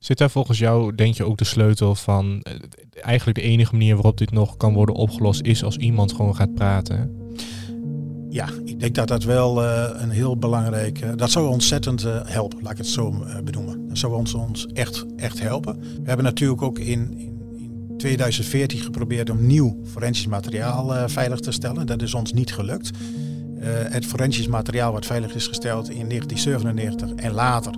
Zit 0.00 0.18
daar 0.18 0.30
volgens 0.30 0.58
jou, 0.58 0.94
denk 0.94 1.14
je, 1.14 1.24
ook 1.24 1.38
de 1.38 1.44
sleutel 1.44 1.94
van 1.94 2.44
uh, 2.48 2.54
eigenlijk 3.00 3.38
de 3.38 3.44
enige 3.44 3.72
manier 3.72 3.94
waarop 3.94 4.18
dit 4.18 4.30
nog 4.30 4.56
kan 4.56 4.72
worden 4.72 4.94
opgelost 4.94 5.40
is 5.40 5.64
als 5.64 5.76
iemand 5.76 6.12
gewoon 6.12 6.36
gaat 6.36 6.54
praten? 6.54 7.16
Ja, 8.28 8.48
ik 8.64 8.80
denk 8.80 8.94
dat 8.94 9.08
dat 9.08 9.24
wel 9.24 9.62
uh, 9.62 9.88
een 9.92 10.10
heel 10.10 10.36
belangrijk... 10.36 11.18
Dat 11.18 11.30
zou 11.30 11.48
ontzettend 11.48 12.04
uh, 12.04 12.20
helpen, 12.24 12.62
laat 12.62 12.72
ik 12.72 12.78
het 12.78 12.86
zo 12.86 13.24
benoemen. 13.44 13.88
Dat 13.88 13.98
zou 13.98 14.14
ons, 14.14 14.34
ons 14.34 14.66
echt, 14.66 15.06
echt 15.16 15.40
helpen. 15.40 15.80
We 15.80 16.02
hebben 16.04 16.24
natuurlijk 16.24 16.62
ook 16.62 16.78
in, 16.78 17.18
in, 17.18 17.40
in 17.58 17.94
2014 17.96 18.80
geprobeerd 18.80 19.30
om 19.30 19.46
nieuw 19.46 19.80
forensisch 19.84 20.26
materiaal 20.26 21.08
veilig 21.08 21.40
te 21.40 21.52
stellen. 21.52 21.86
Dat 21.86 22.02
is 22.02 22.14
ons 22.14 22.32
niet 22.32 22.52
gelukt. 22.52 22.90
het 23.64 24.06
forensisch 24.06 24.46
materiaal 24.46 24.92
wat 24.92 25.06
veilig 25.06 25.34
is 25.34 25.46
gesteld 25.46 25.90
in 25.90 26.08
1997 26.08 27.24
en 27.24 27.32
later... 27.32 27.74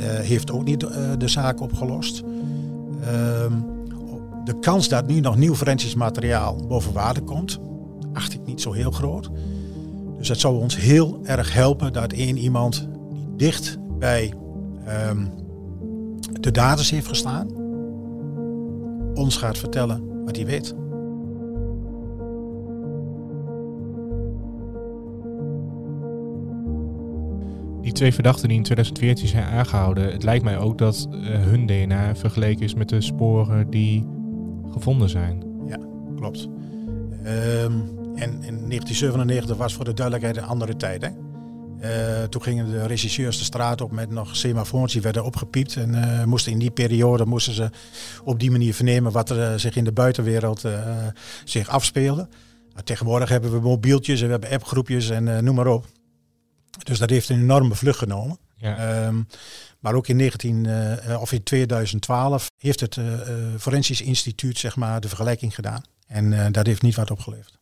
heeft 0.00 0.52
ook 0.52 0.64
niet 0.64 0.80
de 1.18 1.28
zaak 1.28 1.60
opgelost. 1.60 2.22
Ehm, 3.04 3.52
de 4.44 4.58
kans 4.58 4.88
dat 4.88 5.06
nu 5.06 5.20
nog 5.20 5.36
nieuw 5.36 5.54
forensisch 5.54 5.94
materiaal 5.94 6.66
boven 6.68 6.92
water 6.92 7.22
komt, 7.22 7.58
acht 8.12 8.34
ik 8.34 8.40
niet 8.46 8.60
zo 8.60 8.72
heel 8.72 8.90
groot. 8.90 9.30
Dus 10.18 10.28
dat 10.28 10.38
zou 10.38 10.60
ons 10.60 10.76
heel 10.76 11.20
erg 11.24 11.52
helpen 11.52 11.92
dat 11.92 12.12
één 12.12 12.36
iemand 12.36 12.88
die 13.10 13.36
dicht 13.36 13.78
bij 13.98 14.32
um, 15.08 15.30
de 16.40 16.50
daders 16.50 16.90
heeft 16.90 17.08
gestaan, 17.08 17.48
ons 19.14 19.36
gaat 19.36 19.58
vertellen 19.58 20.24
wat 20.24 20.36
hij 20.36 20.46
weet. 20.46 20.74
Twee 27.92 28.14
verdachten 28.14 28.48
die 28.48 28.56
in 28.56 28.62
2014 28.62 29.28
zijn 29.28 29.44
aangehouden, 29.44 30.12
het 30.12 30.22
lijkt 30.22 30.44
mij 30.44 30.58
ook 30.58 30.78
dat 30.78 31.08
uh, 31.10 31.20
hun 31.28 31.66
DNA 31.66 32.16
vergeleken 32.16 32.64
is 32.64 32.74
met 32.74 32.88
de 32.88 33.00
sporen 33.00 33.70
die 33.70 34.06
gevonden 34.70 35.08
zijn. 35.08 35.44
Ja, 35.66 35.78
klopt. 36.16 36.48
Um, 37.24 37.98
en 38.14 38.30
in 38.30 38.68
1997 38.68 39.56
was 39.56 39.74
voor 39.74 39.84
de 39.84 39.94
duidelijkheid 39.94 40.36
een 40.36 40.50
andere 40.50 40.76
tijd. 40.76 41.02
Hè? 41.02 41.08
Uh, 41.82 42.24
toen 42.28 42.42
gingen 42.42 42.70
de 42.70 42.86
regisseurs 42.86 43.38
de 43.38 43.44
straat 43.44 43.80
op 43.80 43.92
met 43.92 44.10
nog 44.10 44.36
semafoons, 44.36 44.92
die 44.92 45.02
werden 45.02 45.24
opgepiept. 45.24 45.76
En 45.76 45.94
uh, 45.94 46.24
moesten 46.24 46.52
in 46.52 46.58
die 46.58 46.70
periode 46.70 47.24
moesten 47.26 47.54
ze 47.54 47.70
op 48.24 48.40
die 48.40 48.50
manier 48.50 48.74
vernemen 48.74 49.12
wat 49.12 49.30
er 49.30 49.60
zich 49.60 49.76
in 49.76 49.84
de 49.84 49.92
buitenwereld 49.92 50.64
zich 51.44 51.68
afspeelde. 51.68 52.28
Nou, 52.72 52.84
tegenwoordig 52.84 53.28
hebben 53.28 53.52
we 53.52 53.60
mobieltjes 53.60 54.20
en 54.20 54.26
we 54.26 54.32
hebben 54.32 54.50
appgroepjes 54.50 55.10
en 55.10 55.44
noem 55.44 55.54
maar 55.54 55.66
op. 55.66 55.86
Dus 56.82 56.98
dat 56.98 57.10
heeft 57.10 57.28
een 57.28 57.40
enorme 57.40 57.74
vlucht 57.74 57.98
genomen. 57.98 58.38
Ja. 58.54 59.06
Um, 59.06 59.26
maar 59.78 59.94
ook 59.94 60.08
in, 60.08 60.16
19, 60.16 60.68
of 61.18 61.32
in 61.32 61.42
2012 61.42 62.50
heeft 62.56 62.80
het 62.80 62.98
Forensisch 63.58 64.00
Instituut 64.00 64.58
zeg 64.58 64.76
maar, 64.76 65.00
de 65.00 65.08
vergelijking 65.08 65.54
gedaan. 65.54 65.82
En 66.06 66.52
dat 66.52 66.66
heeft 66.66 66.82
niet 66.82 66.94
wat 66.94 67.10
opgeleverd. 67.10 67.58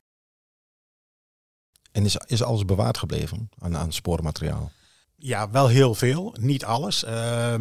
En 1.92 2.04
is, 2.04 2.16
is 2.26 2.42
alles 2.42 2.64
bewaard 2.64 2.98
gebleven 2.98 3.48
aan, 3.58 3.76
aan 3.76 3.92
spoormateriaal? 3.92 4.72
Ja, 5.16 5.50
wel 5.50 5.68
heel 5.68 5.94
veel. 5.94 6.34
Niet 6.40 6.64
alles. 6.64 7.04
Uh, 7.04 7.54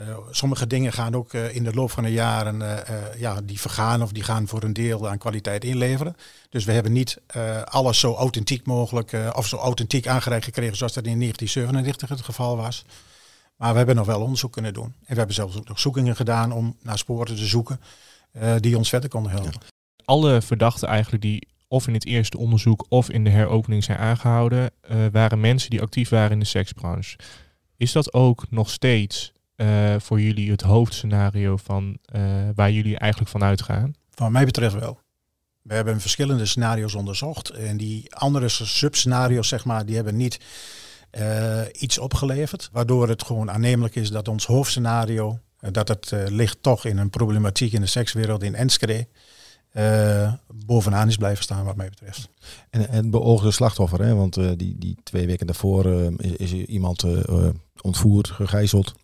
uh, 0.00 0.18
sommige 0.30 0.66
dingen 0.66 0.92
gaan 0.92 1.14
ook 1.14 1.32
uh, 1.32 1.54
in 1.54 1.64
de 1.64 1.74
loop 1.74 1.90
van 1.90 2.02
de 2.02 2.12
jaren, 2.12 2.60
uh, 2.60 2.76
ja, 3.18 3.40
die 3.44 3.60
vergaan 3.60 4.02
of 4.02 4.12
die 4.12 4.22
gaan 4.22 4.48
voor 4.48 4.62
een 4.62 4.72
deel 4.72 5.08
aan 5.08 5.18
kwaliteit 5.18 5.64
inleveren. 5.64 6.16
Dus 6.50 6.64
we 6.64 6.72
hebben 6.72 6.92
niet 6.92 7.20
alles 7.64 7.98
zo 7.98 8.14
authentiek 8.14 8.66
mogelijk 8.66 9.16
of 9.32 9.46
zo 9.46 9.56
authentiek 9.56 10.06
aangereikt 10.06 10.44
gekregen 10.44 10.76
zoals 10.76 10.92
dat 10.92 11.04
in 11.04 11.18
1997 11.18 12.08
het 12.08 12.20
geval 12.20 12.56
was. 12.56 12.84
Maar 13.56 13.70
we 13.70 13.76
hebben 13.76 13.96
nog 13.96 14.06
wel 14.06 14.20
onderzoek 14.20 14.52
kunnen 14.52 14.74
doen. 14.74 14.84
En 14.84 14.92
we 15.06 15.14
hebben 15.14 15.34
zelfs 15.34 15.56
ook 15.56 15.68
nog 15.68 15.80
zoekingen 15.80 16.16
gedaan 16.16 16.52
om 16.52 16.76
naar 16.82 16.98
sporen 16.98 17.36
te 17.36 17.46
zoeken 17.46 17.80
die 18.60 18.76
ons 18.76 18.88
verder 18.88 19.08
konden 19.08 19.32
helpen. 19.32 19.60
Alle 20.04 20.42
verdachten 20.42 20.88
eigenlijk 20.88 21.22
die 21.22 21.48
of 21.68 21.86
in 21.86 21.94
het 21.94 22.06
eerste 22.06 22.38
onderzoek 22.38 22.86
of 22.88 23.10
in 23.10 23.24
de 23.24 23.30
heropening 23.30 23.84
zijn 23.84 23.98
aangehouden, 23.98 24.70
waren 25.12 25.40
mensen 25.40 25.70
die 25.70 25.82
actief 25.82 26.08
waren 26.08 26.30
in 26.30 26.38
de 26.38 26.44
seksbranche. 26.44 27.18
Is 27.76 27.92
dat 27.92 28.12
ook 28.12 28.44
nog 28.50 28.70
steeds 28.70 29.32
uh, 29.58 29.94
voor 29.98 30.20
jullie 30.20 30.50
het 30.50 30.60
hoofdscenario 30.60 31.56
van 31.56 31.98
uh, 32.14 32.22
waar 32.54 32.72
jullie 32.72 32.98
eigenlijk 32.98 33.30
van 33.30 33.42
uitgaan? 33.42 33.94
Van 34.10 34.32
mij 34.32 34.44
betreft 34.44 34.74
wel. 34.74 35.00
We 35.62 35.74
hebben 35.74 36.00
verschillende 36.00 36.46
scenario's 36.46 36.94
onderzocht 36.94 37.50
en 37.50 37.76
die 37.76 38.14
andere 38.14 38.48
subscenario's, 38.48 39.48
zeg 39.48 39.64
maar, 39.64 39.86
die 39.86 39.94
hebben 39.94 40.16
niet 40.16 40.40
iets 41.72 41.98
opgeleverd, 41.98 42.68
waardoor 42.72 43.08
het 43.08 43.22
gewoon 43.22 43.50
aannemelijk 43.50 43.94
is 43.94 44.10
dat 44.10 44.28
ons 44.28 44.46
hoofdscenario, 44.46 45.38
dat 45.70 45.88
het 45.88 46.12
ligt 46.28 46.62
toch 46.62 46.84
in 46.84 46.98
een 46.98 47.10
problematiek 47.10 47.72
in 47.72 47.80
de 47.80 47.86
sekswereld 47.86 48.42
in 48.42 48.54
Enschede, 48.54 49.06
uh, 49.72 50.32
bovenaan 50.54 51.08
is 51.08 51.16
blijven 51.16 51.44
staan 51.44 51.64
wat 51.64 51.76
mij 51.76 51.88
betreft. 51.88 52.28
En 52.70 52.90
het 52.90 53.10
beoogde 53.10 53.50
slachtoffer, 53.50 54.02
hè? 54.02 54.14
want 54.14 54.36
uh, 54.36 54.50
die, 54.56 54.78
die 54.78 54.96
twee 55.02 55.26
weken 55.26 55.46
daarvoor 55.46 55.86
uh, 55.86 56.06
is, 56.16 56.52
is 56.52 56.52
iemand 56.52 57.04
ontvoerd, 57.80 58.30
gegijzeld. 58.30 58.94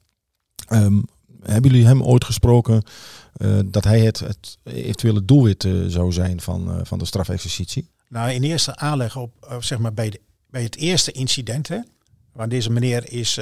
Um, 0.73 1.05
hebben 1.43 1.71
jullie 1.71 1.87
hem 1.87 2.03
ooit 2.03 2.25
gesproken 2.25 2.83
dat 3.65 3.85
hij 3.85 4.01
het, 4.01 4.19
het 4.19 4.59
eventuele 4.63 5.25
doelwit 5.25 5.69
zou 5.87 6.13
zijn 6.13 6.41
van, 6.41 6.81
van 6.87 6.99
de 6.99 7.05
strafexercitie? 7.05 7.89
Nou, 8.09 8.31
in 8.31 8.43
eerste 8.43 8.77
aanleg 8.77 9.17
op, 9.17 9.57
zeg 9.59 9.79
maar 9.79 9.95
bij, 9.95 10.11
de, 10.11 10.21
bij 10.51 10.63
het 10.63 10.77
eerste 10.77 11.13
incident, 11.13 11.69
waar 12.33 12.49
deze 12.49 12.71
meneer 12.71 13.13
is 13.13 13.39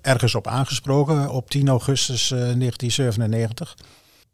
ergens 0.00 0.34
op 0.34 0.46
aangesproken 0.46 1.30
op 1.30 1.50
10 1.50 1.68
augustus 1.68 2.28
1997 2.28 3.76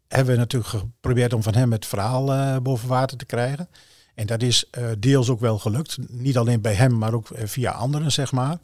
hebben 0.07 0.33
we 0.33 0.39
natuurlijk 0.39 0.71
geprobeerd 0.71 1.33
om 1.33 1.43
van 1.43 1.55
hem 1.55 1.71
het 1.71 1.85
verhaal 1.85 2.61
boven 2.61 2.87
water 2.87 3.17
te 3.17 3.25
krijgen. 3.25 3.69
En 4.15 4.25
dat 4.25 4.41
is 4.41 4.69
deels 4.99 5.29
ook 5.29 5.39
wel 5.39 5.59
gelukt. 5.59 5.97
Niet 6.07 6.37
alleen 6.37 6.61
bij 6.61 6.73
hem, 6.73 6.97
maar 6.97 7.13
ook 7.13 7.29
eh, 7.29 7.47
via 7.47 7.71
anderen, 7.71 8.11
zeg 8.11 8.31
maar. 8.31 8.57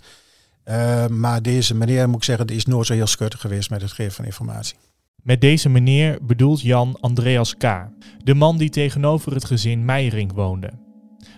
Uh, 0.65 1.07
maar 1.07 1.41
deze 1.41 1.75
meneer, 1.75 2.07
moet 2.07 2.17
ik 2.17 2.23
zeggen, 2.23 2.47
is 2.47 2.65
nooit 2.65 2.85
zo 2.85 2.93
heel 2.93 3.07
schuttig 3.07 3.41
geweest 3.41 3.69
met 3.69 3.81
het 3.81 3.91
geven 3.91 4.13
van 4.13 4.25
informatie. 4.25 4.77
Met 5.23 5.41
deze 5.41 5.69
meneer 5.69 6.17
bedoelt 6.21 6.61
Jan 6.61 6.97
Andreas 6.99 7.57
K., 7.57 7.87
de 8.23 8.33
man 8.33 8.57
die 8.57 8.69
tegenover 8.69 9.33
het 9.33 9.45
gezin 9.45 9.85
Meijering 9.85 10.33
woonde. 10.33 10.71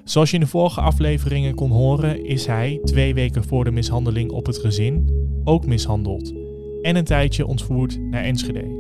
Zoals 0.04 0.30
je 0.30 0.36
in 0.36 0.42
de 0.42 0.48
vorige 0.48 0.82
afleveringen 0.82 1.56
kon 1.56 1.72
horen, 1.72 2.26
is 2.26 2.46
hij 2.46 2.80
twee 2.84 3.14
weken 3.14 3.44
voor 3.44 3.64
de 3.64 3.72
mishandeling 3.72 4.32
op 4.32 4.46
het 4.46 4.58
gezin 4.58 5.10
ook 5.44 5.66
mishandeld 5.66 6.34
en 6.82 6.96
een 6.96 7.04
tijdje 7.04 7.46
ontvoerd 7.46 8.00
naar 8.00 8.24
Enschede. 8.24 8.80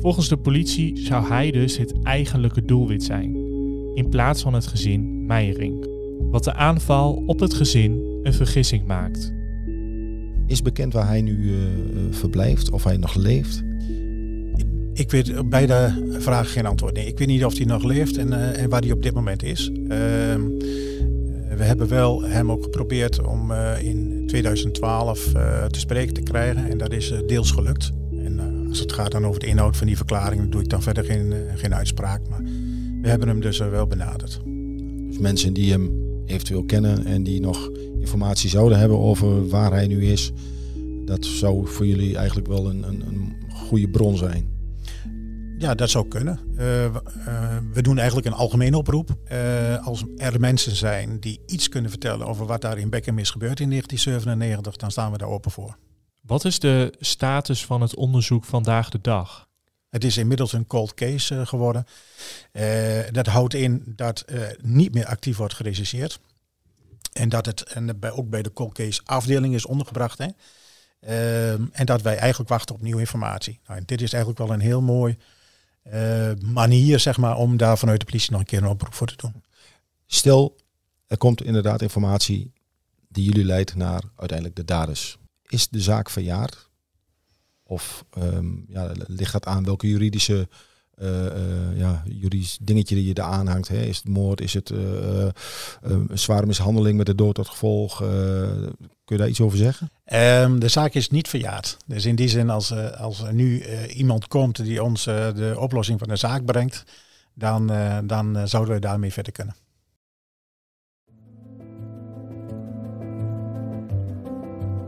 Volgens 0.00 0.28
de 0.28 0.36
politie 0.36 0.96
zou 0.96 1.28
hij 1.28 1.50
dus 1.50 1.76
het 1.76 2.02
eigenlijke 2.02 2.64
doelwit 2.64 3.02
zijn, 3.02 3.36
in 3.94 4.08
plaats 4.08 4.42
van 4.42 4.54
het 4.54 4.66
gezin 4.66 5.26
Meijering. 5.26 5.86
Wat 6.30 6.44
de 6.44 6.54
aanval 6.54 7.22
op 7.26 7.40
het 7.40 7.54
gezin 7.54 8.20
een 8.22 8.34
vergissing 8.34 8.86
maakt. 8.86 9.37
Is 10.48 10.62
bekend 10.62 10.92
waar 10.92 11.06
hij 11.06 11.20
nu 11.20 11.36
uh, 11.36 11.56
verblijft, 12.10 12.70
of 12.70 12.84
hij 12.84 12.96
nog 12.96 13.14
leeft? 13.14 13.62
Ik 14.92 15.10
weet 15.10 15.38
op 15.38 15.50
beide 15.50 16.06
vragen 16.18 16.50
geen 16.50 16.66
antwoord. 16.66 16.94
Nee, 16.94 17.06
ik 17.06 17.18
weet 17.18 17.28
niet 17.28 17.44
of 17.44 17.56
hij 17.56 17.66
nog 17.66 17.84
leeft 17.84 18.16
en, 18.16 18.28
uh, 18.28 18.62
en 18.62 18.68
waar 18.68 18.80
hij 18.80 18.92
op 18.92 19.02
dit 19.02 19.14
moment 19.14 19.42
is. 19.42 19.70
Uh, 19.70 19.88
we 21.56 21.64
hebben 21.64 21.88
wel 21.88 22.22
hem 22.22 22.50
ook 22.50 22.62
geprobeerd 22.62 23.22
om 23.22 23.52
in 23.82 24.22
2012 24.26 25.32
te 25.68 25.78
spreken 25.78 26.14
te 26.14 26.22
krijgen 26.22 26.70
en 26.70 26.78
dat 26.78 26.92
is 26.92 27.12
deels 27.26 27.50
gelukt. 27.50 27.92
En 28.24 28.66
als 28.68 28.78
het 28.78 28.92
gaat 28.92 29.12
dan 29.12 29.26
over 29.26 29.40
de 29.40 29.46
inhoud 29.46 29.76
van 29.76 29.86
die 29.86 29.96
verklaring, 29.96 30.50
doe 30.50 30.60
ik 30.60 30.68
dan 30.68 30.82
verder 30.82 31.04
geen, 31.04 31.34
geen 31.54 31.74
uitspraak. 31.74 32.28
Maar 32.28 32.42
we 33.02 33.08
hebben 33.08 33.28
hem 33.28 33.40
dus 33.40 33.58
wel 33.58 33.86
benaderd. 33.86 34.40
Dus 35.08 35.18
mensen 35.18 35.52
die 35.52 35.70
hem 35.70 35.90
eventueel 36.26 36.64
kennen 36.64 37.06
en 37.06 37.22
die 37.22 37.40
nog 37.40 37.70
informatie 38.08 38.50
zouden 38.50 38.78
hebben 38.78 38.98
over 38.98 39.48
waar 39.48 39.72
hij 39.72 39.86
nu 39.86 40.06
is, 40.06 40.32
dat 41.04 41.24
zou 41.24 41.66
voor 41.66 41.86
jullie 41.86 42.16
eigenlijk 42.16 42.48
wel 42.48 42.70
een, 42.70 42.82
een, 42.82 43.00
een 43.06 43.36
goede 43.50 43.88
bron 43.88 44.16
zijn. 44.16 44.56
Ja, 45.58 45.74
dat 45.74 45.90
zou 45.90 46.08
kunnen. 46.08 46.40
Uh, 46.58 46.84
uh, 46.84 46.92
we 47.72 47.82
doen 47.82 47.98
eigenlijk 47.98 48.26
een 48.26 48.32
algemene 48.32 48.76
oproep. 48.76 49.16
Uh, 49.32 49.86
als 49.86 50.04
er 50.16 50.40
mensen 50.40 50.76
zijn 50.76 51.20
die 51.20 51.40
iets 51.46 51.68
kunnen 51.68 51.90
vertellen 51.90 52.26
over 52.26 52.46
wat 52.46 52.60
daar 52.60 52.78
in 52.78 52.90
Beckham 52.90 53.18
is 53.18 53.30
gebeurd 53.30 53.60
in 53.60 53.68
1997, 53.70 54.76
dan 54.76 54.90
staan 54.90 55.12
we 55.12 55.18
daar 55.18 55.28
open 55.28 55.50
voor. 55.50 55.76
Wat 56.20 56.44
is 56.44 56.58
de 56.58 56.94
status 56.98 57.64
van 57.64 57.80
het 57.80 57.94
onderzoek 57.94 58.44
vandaag 58.44 58.90
de 58.90 59.00
dag? 59.00 59.48
Het 59.88 60.04
is 60.04 60.16
inmiddels 60.16 60.52
een 60.52 60.66
cold 60.66 60.94
case 60.94 61.46
geworden. 61.46 61.86
dat 63.10 63.26
houdt 63.26 63.54
in 63.54 63.82
dat 63.86 64.24
niet 64.62 64.94
meer 64.94 65.06
actief 65.06 65.36
wordt 65.36 65.54
gerecenseerd. 65.54 66.20
En 67.18 67.28
dat 67.28 67.46
het 67.46 67.62
en 67.62 68.00
bij, 68.00 68.10
ook 68.10 68.28
bij 68.28 68.42
de 68.42 68.52
cold 68.52 68.74
case 68.74 69.00
afdeling 69.04 69.54
is 69.54 69.66
ondergebracht. 69.66 70.18
Hè. 70.18 70.26
Ehm, 71.00 71.66
en 71.72 71.86
dat 71.86 72.02
wij 72.02 72.16
eigenlijk 72.16 72.50
wachten 72.50 72.74
op 72.74 72.82
nieuwe 72.82 73.00
informatie. 73.00 73.60
Nou, 73.66 73.82
dit 73.84 74.02
is 74.02 74.12
eigenlijk 74.12 74.42
wel 74.42 74.52
een 74.52 74.60
heel 74.60 74.80
mooi 74.80 75.16
uh, 75.92 76.30
manier 76.40 77.00
zeg 77.00 77.16
maar, 77.16 77.36
om 77.36 77.56
daar 77.56 77.78
vanuit 77.78 78.00
de 78.00 78.06
politie 78.06 78.30
nog 78.30 78.40
een 78.40 78.46
keer 78.46 78.62
een 78.62 78.68
oproep 78.68 78.94
voor 78.94 79.06
te 79.06 79.16
doen. 79.16 79.44
Stel, 80.06 80.56
er 81.06 81.16
komt 81.16 81.42
inderdaad 81.42 81.82
informatie 81.82 82.52
die 83.08 83.24
jullie 83.24 83.44
leidt 83.44 83.74
naar 83.74 84.02
uiteindelijk 84.16 84.56
de 84.56 84.64
daders. 84.64 85.18
Is 85.46 85.68
de 85.68 85.80
zaak 85.80 86.10
verjaard? 86.10 86.68
Of 87.62 88.04
um, 88.18 88.64
ja, 88.68 88.92
ligt 89.06 89.32
dat 89.32 89.46
aan 89.46 89.64
welke 89.64 89.88
juridische 89.88 90.48
ja, 91.74 92.02
juridisch 92.04 92.58
dingetje 92.60 92.94
die 92.94 93.06
je 93.06 93.14
daar 93.14 93.30
aanhangt. 93.30 93.68
Hè? 93.68 93.80
Is 93.80 93.96
het 93.96 94.08
moord? 94.08 94.40
Is 94.40 94.54
het 94.54 94.70
uh, 94.70 94.78
een 95.80 96.08
zware 96.12 96.46
mishandeling 96.46 96.96
met 96.96 97.06
de 97.06 97.14
dood 97.14 97.34
tot 97.34 97.48
gevolg? 97.48 97.96
kun 99.04 99.16
je 99.16 99.22
daar 99.22 99.28
iets 99.28 99.40
over 99.40 99.58
zeggen? 99.58 99.90
Um, 100.42 100.58
de 100.58 100.68
zaak 100.68 100.94
is 100.94 101.10
niet 101.10 101.28
verjaard. 101.28 101.76
Dus 101.86 102.04
in 102.04 102.14
die 102.14 102.28
zin, 102.28 102.50
als, 102.50 102.72
als 102.96 103.22
er 103.22 103.34
nu 103.34 103.64
iemand 103.86 104.28
komt 104.28 104.64
die 104.64 104.82
ons 104.82 105.04
de 105.04 105.54
oplossing 105.58 105.98
van 105.98 106.08
de 106.08 106.16
zaak 106.16 106.44
brengt, 106.44 106.84
dan, 107.34 107.72
dan 108.04 108.48
zouden 108.48 108.74
we 108.74 108.80
daarmee 108.80 109.12
verder 109.12 109.32
kunnen. 109.32 109.54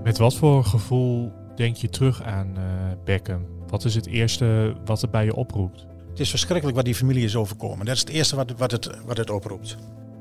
Met 0.03 0.19
wat 0.19 0.35
voor 0.35 0.65
gevoel 0.65 1.33
denk 1.57 1.77
je 1.77 1.89
terug 1.89 2.23
aan 2.23 2.57
Beckham? 3.05 3.47
Wat 3.67 3.85
is 3.85 3.95
het 3.95 4.07
eerste 4.07 4.75
wat 4.85 5.03
er 5.03 5.11
bij 5.11 5.25
je 5.25 5.35
oproept? 5.35 5.87
Het 6.11 6.21
is 6.21 6.31
verschrikkelijk 6.31 6.77
wat 6.77 6.85
die 6.85 6.95
familie 6.95 7.25
is 7.25 7.37
overkomen. 7.37 7.87
Dat 7.87 7.95
is 7.95 8.01
het 8.01 8.09
eerste 8.09 8.37
wat, 8.37 8.53
wat, 8.57 8.71
het, 8.71 8.91
wat 9.05 9.17
het 9.17 9.31
oproept. 9.31 9.77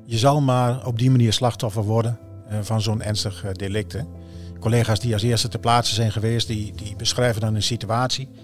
Je 0.06 0.18
zal 0.18 0.42
maar 0.42 0.86
op 0.86 1.00
die 1.00 1.12
manier 1.12 1.34
slachtoffer 1.34 1.84
worden 1.84 2.20
uh, 2.52 2.60
van 2.62 2.82
zo'n 2.82 3.02
ernstig 3.02 3.46
uh, 3.46 3.52
delict. 3.52 4.04
Collega's 4.60 5.00
die 5.00 5.14
als 5.14 5.22
eerste 5.22 5.48
ter 5.48 5.60
plaatse 5.60 5.94
zijn 5.94 6.12
geweest, 6.12 6.48
die, 6.48 6.74
die 6.76 6.96
beschrijven 6.96 7.42
dan 7.42 7.56
een 7.56 7.64
situatie. 7.64 8.30
Uh, 8.32 8.40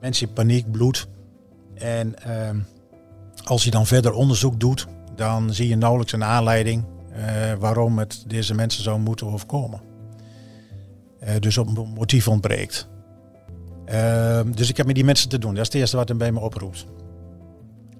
mensen 0.00 0.28
in 0.28 0.32
paniek, 0.32 0.70
bloed. 0.70 1.08
En 1.74 2.22
ehm, 2.22 2.58
als 3.44 3.64
je 3.64 3.70
dan 3.70 3.86
verder 3.86 4.12
onderzoek 4.12 4.60
doet, 4.60 4.86
dan 5.16 5.54
zie 5.54 5.68
je 5.68 5.76
nauwelijks 5.76 6.12
een 6.12 6.24
aanleiding 6.24 6.84
waarom 7.58 7.98
het 7.98 8.24
deze 8.26 8.54
mensen 8.54 8.82
zou 8.82 9.00
moeten 9.00 9.26
overkomen. 9.26 9.80
dus 11.38 11.58
op 11.58 11.88
motief 11.94 12.28
ontbreekt. 12.28 12.88
Uh, 13.90 14.40
dus 14.54 14.68
ik 14.68 14.76
heb 14.76 14.86
met 14.86 14.94
die 14.94 15.04
mensen 15.04 15.28
te 15.28 15.38
doen. 15.38 15.54
Dat 15.54 15.60
is 15.60 15.66
het 15.66 15.76
eerste 15.76 15.96
wat 15.96 16.08
hem 16.08 16.18
bij 16.18 16.32
me 16.32 16.40
oproept. 16.40 16.86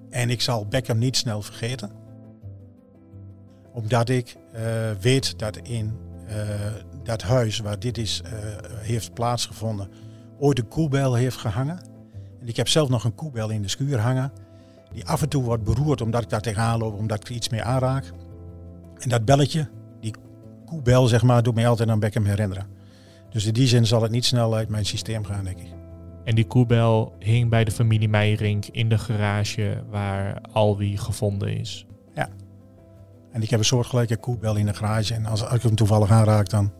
En 0.09 0.29
ik 0.29 0.41
zal 0.41 0.65
Beckham 0.65 0.97
niet 0.97 1.17
snel 1.17 1.41
vergeten. 1.41 1.91
Omdat 3.73 4.09
ik 4.09 4.35
uh, 4.55 4.61
weet 4.99 5.39
dat 5.39 5.57
in 5.57 5.97
uh, 6.27 6.33
dat 7.03 7.21
huis 7.21 7.59
waar 7.59 7.79
dit 7.79 7.97
is, 7.97 8.21
eh, 8.25 8.31
heeft 8.77 9.13
plaatsgevonden, 9.13 9.89
ooit 10.39 10.59
een 10.59 10.67
koebel 10.67 11.13
heeft 11.13 11.37
gehangen. 11.37 11.79
En 12.39 12.47
ik 12.47 12.57
heb 12.57 12.67
zelf 12.67 12.89
nog 12.89 13.03
een 13.03 13.15
koebel 13.15 13.49
in 13.49 13.61
de 13.61 13.67
schuur 13.67 13.99
hangen. 13.99 14.31
Die 14.93 15.05
af 15.05 15.21
en 15.21 15.29
toe 15.29 15.43
wordt 15.43 15.63
beroerd 15.63 16.01
omdat 16.01 16.21
ik 16.21 16.29
daar 16.29 16.41
tegenaan 16.41 16.79
loop, 16.79 16.97
omdat 16.97 17.19
ik 17.19 17.27
er 17.27 17.35
iets 17.35 17.49
mee 17.49 17.63
aanraak. 17.63 18.11
En 18.97 19.09
dat 19.09 19.25
belletje, 19.25 19.69
die 19.99 20.13
koebel 20.65 21.07
zeg 21.07 21.23
maar, 21.23 21.43
doet 21.43 21.55
mij 21.55 21.67
altijd 21.67 21.89
aan 21.89 21.99
Beckham 21.99 22.25
herinneren. 22.25 22.67
Dus 23.29 23.45
in 23.45 23.53
die 23.53 23.67
zin 23.67 23.85
zal 23.85 24.01
het 24.01 24.11
niet 24.11 24.25
snel 24.25 24.55
uit 24.55 24.69
mijn 24.69 24.85
systeem 24.85 25.25
gaan, 25.25 25.43
denk 25.43 25.59
ik. 25.59 25.80
En 26.23 26.35
die 26.35 26.45
koebel 26.45 27.15
hing 27.19 27.49
bij 27.49 27.63
de 27.63 27.71
familie 27.71 28.09
Meijering 28.09 28.65
in 28.71 28.89
de 28.89 28.97
garage 28.97 29.83
waar 29.89 30.41
Alwie 30.51 30.97
gevonden 30.97 31.57
is. 31.57 31.85
Ja. 32.15 32.29
En 33.31 33.41
ik 33.41 33.49
heb 33.49 33.59
een 33.59 33.65
soortgelijke 33.65 34.17
koebel 34.17 34.55
in 34.55 34.65
de 34.65 34.73
garage. 34.73 35.13
En 35.13 35.25
als, 35.25 35.41
ik 35.41 35.61
hem 35.61 35.75
toevallig 35.75 36.11
aanraak, 36.11 36.49
dan 36.49 36.71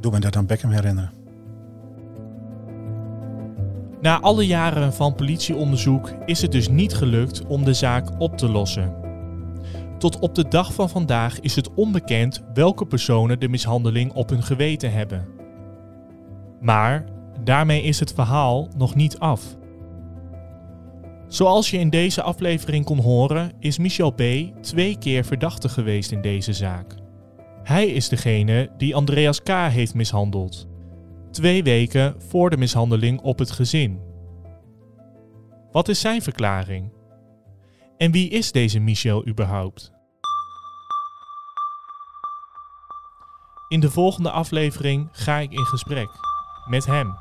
doe 0.00 0.12
me 0.12 0.20
dat 0.20 0.36
aan 0.36 0.46
Beckham 0.46 0.70
herinneren. 0.70 1.10
Na 4.00 4.20
alle 4.20 4.46
jaren 4.46 4.92
van 4.94 5.14
politieonderzoek 5.14 6.12
is 6.26 6.42
het 6.42 6.52
dus 6.52 6.68
niet 6.68 6.94
gelukt 6.94 7.46
om 7.46 7.64
de 7.64 7.74
zaak 7.74 8.20
op 8.20 8.36
te 8.36 8.48
lossen. 8.48 8.94
Tot 9.98 10.18
op 10.18 10.34
de 10.34 10.48
dag 10.48 10.74
van 10.74 10.88
vandaag 10.88 11.40
is 11.40 11.56
het 11.56 11.74
onbekend 11.74 12.42
welke 12.54 12.86
personen 12.86 13.40
de 13.40 13.48
mishandeling 13.48 14.12
op 14.12 14.28
hun 14.28 14.42
geweten 14.42 14.92
hebben. 14.92 15.26
Maar 16.60 17.04
Daarmee 17.44 17.82
is 17.82 18.00
het 18.00 18.12
verhaal 18.12 18.68
nog 18.76 18.94
niet 18.94 19.18
af. 19.18 19.56
Zoals 21.28 21.70
je 21.70 21.78
in 21.78 21.90
deze 21.90 22.22
aflevering 22.22 22.84
kon 22.84 22.98
horen, 22.98 23.52
is 23.58 23.78
Michel 23.78 24.10
B. 24.10 24.22
twee 24.60 24.98
keer 24.98 25.24
verdachte 25.24 25.68
geweest 25.68 26.12
in 26.12 26.20
deze 26.20 26.52
zaak. 26.52 26.94
Hij 27.62 27.86
is 27.86 28.08
degene 28.08 28.70
die 28.76 28.94
Andreas 28.94 29.42
K. 29.42 29.48
heeft 29.48 29.94
mishandeld. 29.94 30.68
Twee 31.30 31.62
weken 31.62 32.14
voor 32.18 32.50
de 32.50 32.56
mishandeling 32.56 33.20
op 33.20 33.38
het 33.38 33.50
gezin. 33.50 34.00
Wat 35.70 35.88
is 35.88 36.00
zijn 36.00 36.22
verklaring? 36.22 36.92
En 37.96 38.10
wie 38.10 38.28
is 38.28 38.52
deze 38.52 38.78
Michel 38.78 39.26
überhaupt? 39.26 39.92
In 43.68 43.80
de 43.80 43.90
volgende 43.90 44.30
aflevering 44.30 45.08
ga 45.12 45.38
ik 45.38 45.52
in 45.52 45.64
gesprek 45.64 46.10
met 46.66 46.86
hem. 46.86 47.14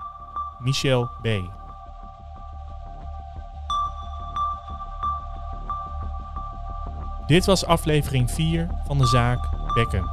Michel 0.63 1.09
B. 1.21 1.27
Dit 7.27 7.45
was 7.45 7.65
aflevering 7.65 8.31
4 8.31 8.67
van 8.85 8.97
de 8.97 9.05
zaak 9.05 9.39
Beckham. 9.73 10.09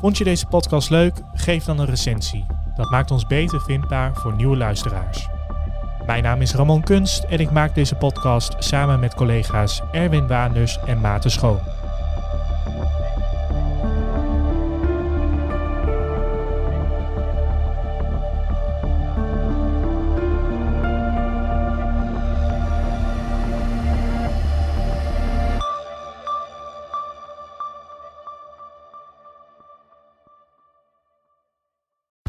Vond 0.00 0.18
je 0.18 0.24
deze 0.24 0.46
podcast 0.46 0.90
leuk? 0.90 1.20
Geef 1.34 1.64
dan 1.64 1.78
een 1.78 1.86
recensie. 1.86 2.46
Dat 2.76 2.90
maakt 2.90 3.10
ons 3.10 3.26
beter 3.26 3.60
vindbaar 3.60 4.14
voor 4.14 4.34
nieuwe 4.34 4.56
luisteraars. 4.56 5.28
Mijn 6.06 6.22
naam 6.22 6.40
is 6.40 6.54
Ramon 6.54 6.82
Kunst 6.82 7.24
en 7.24 7.38
ik 7.38 7.50
maak 7.50 7.74
deze 7.74 7.94
podcast 7.94 8.54
samen 8.58 9.00
met 9.00 9.14
collega's 9.14 9.82
Erwin 9.92 10.26
Waanders 10.26 10.78
en 10.86 11.00
Maarten 11.00 11.30
Schoon. 11.30 11.77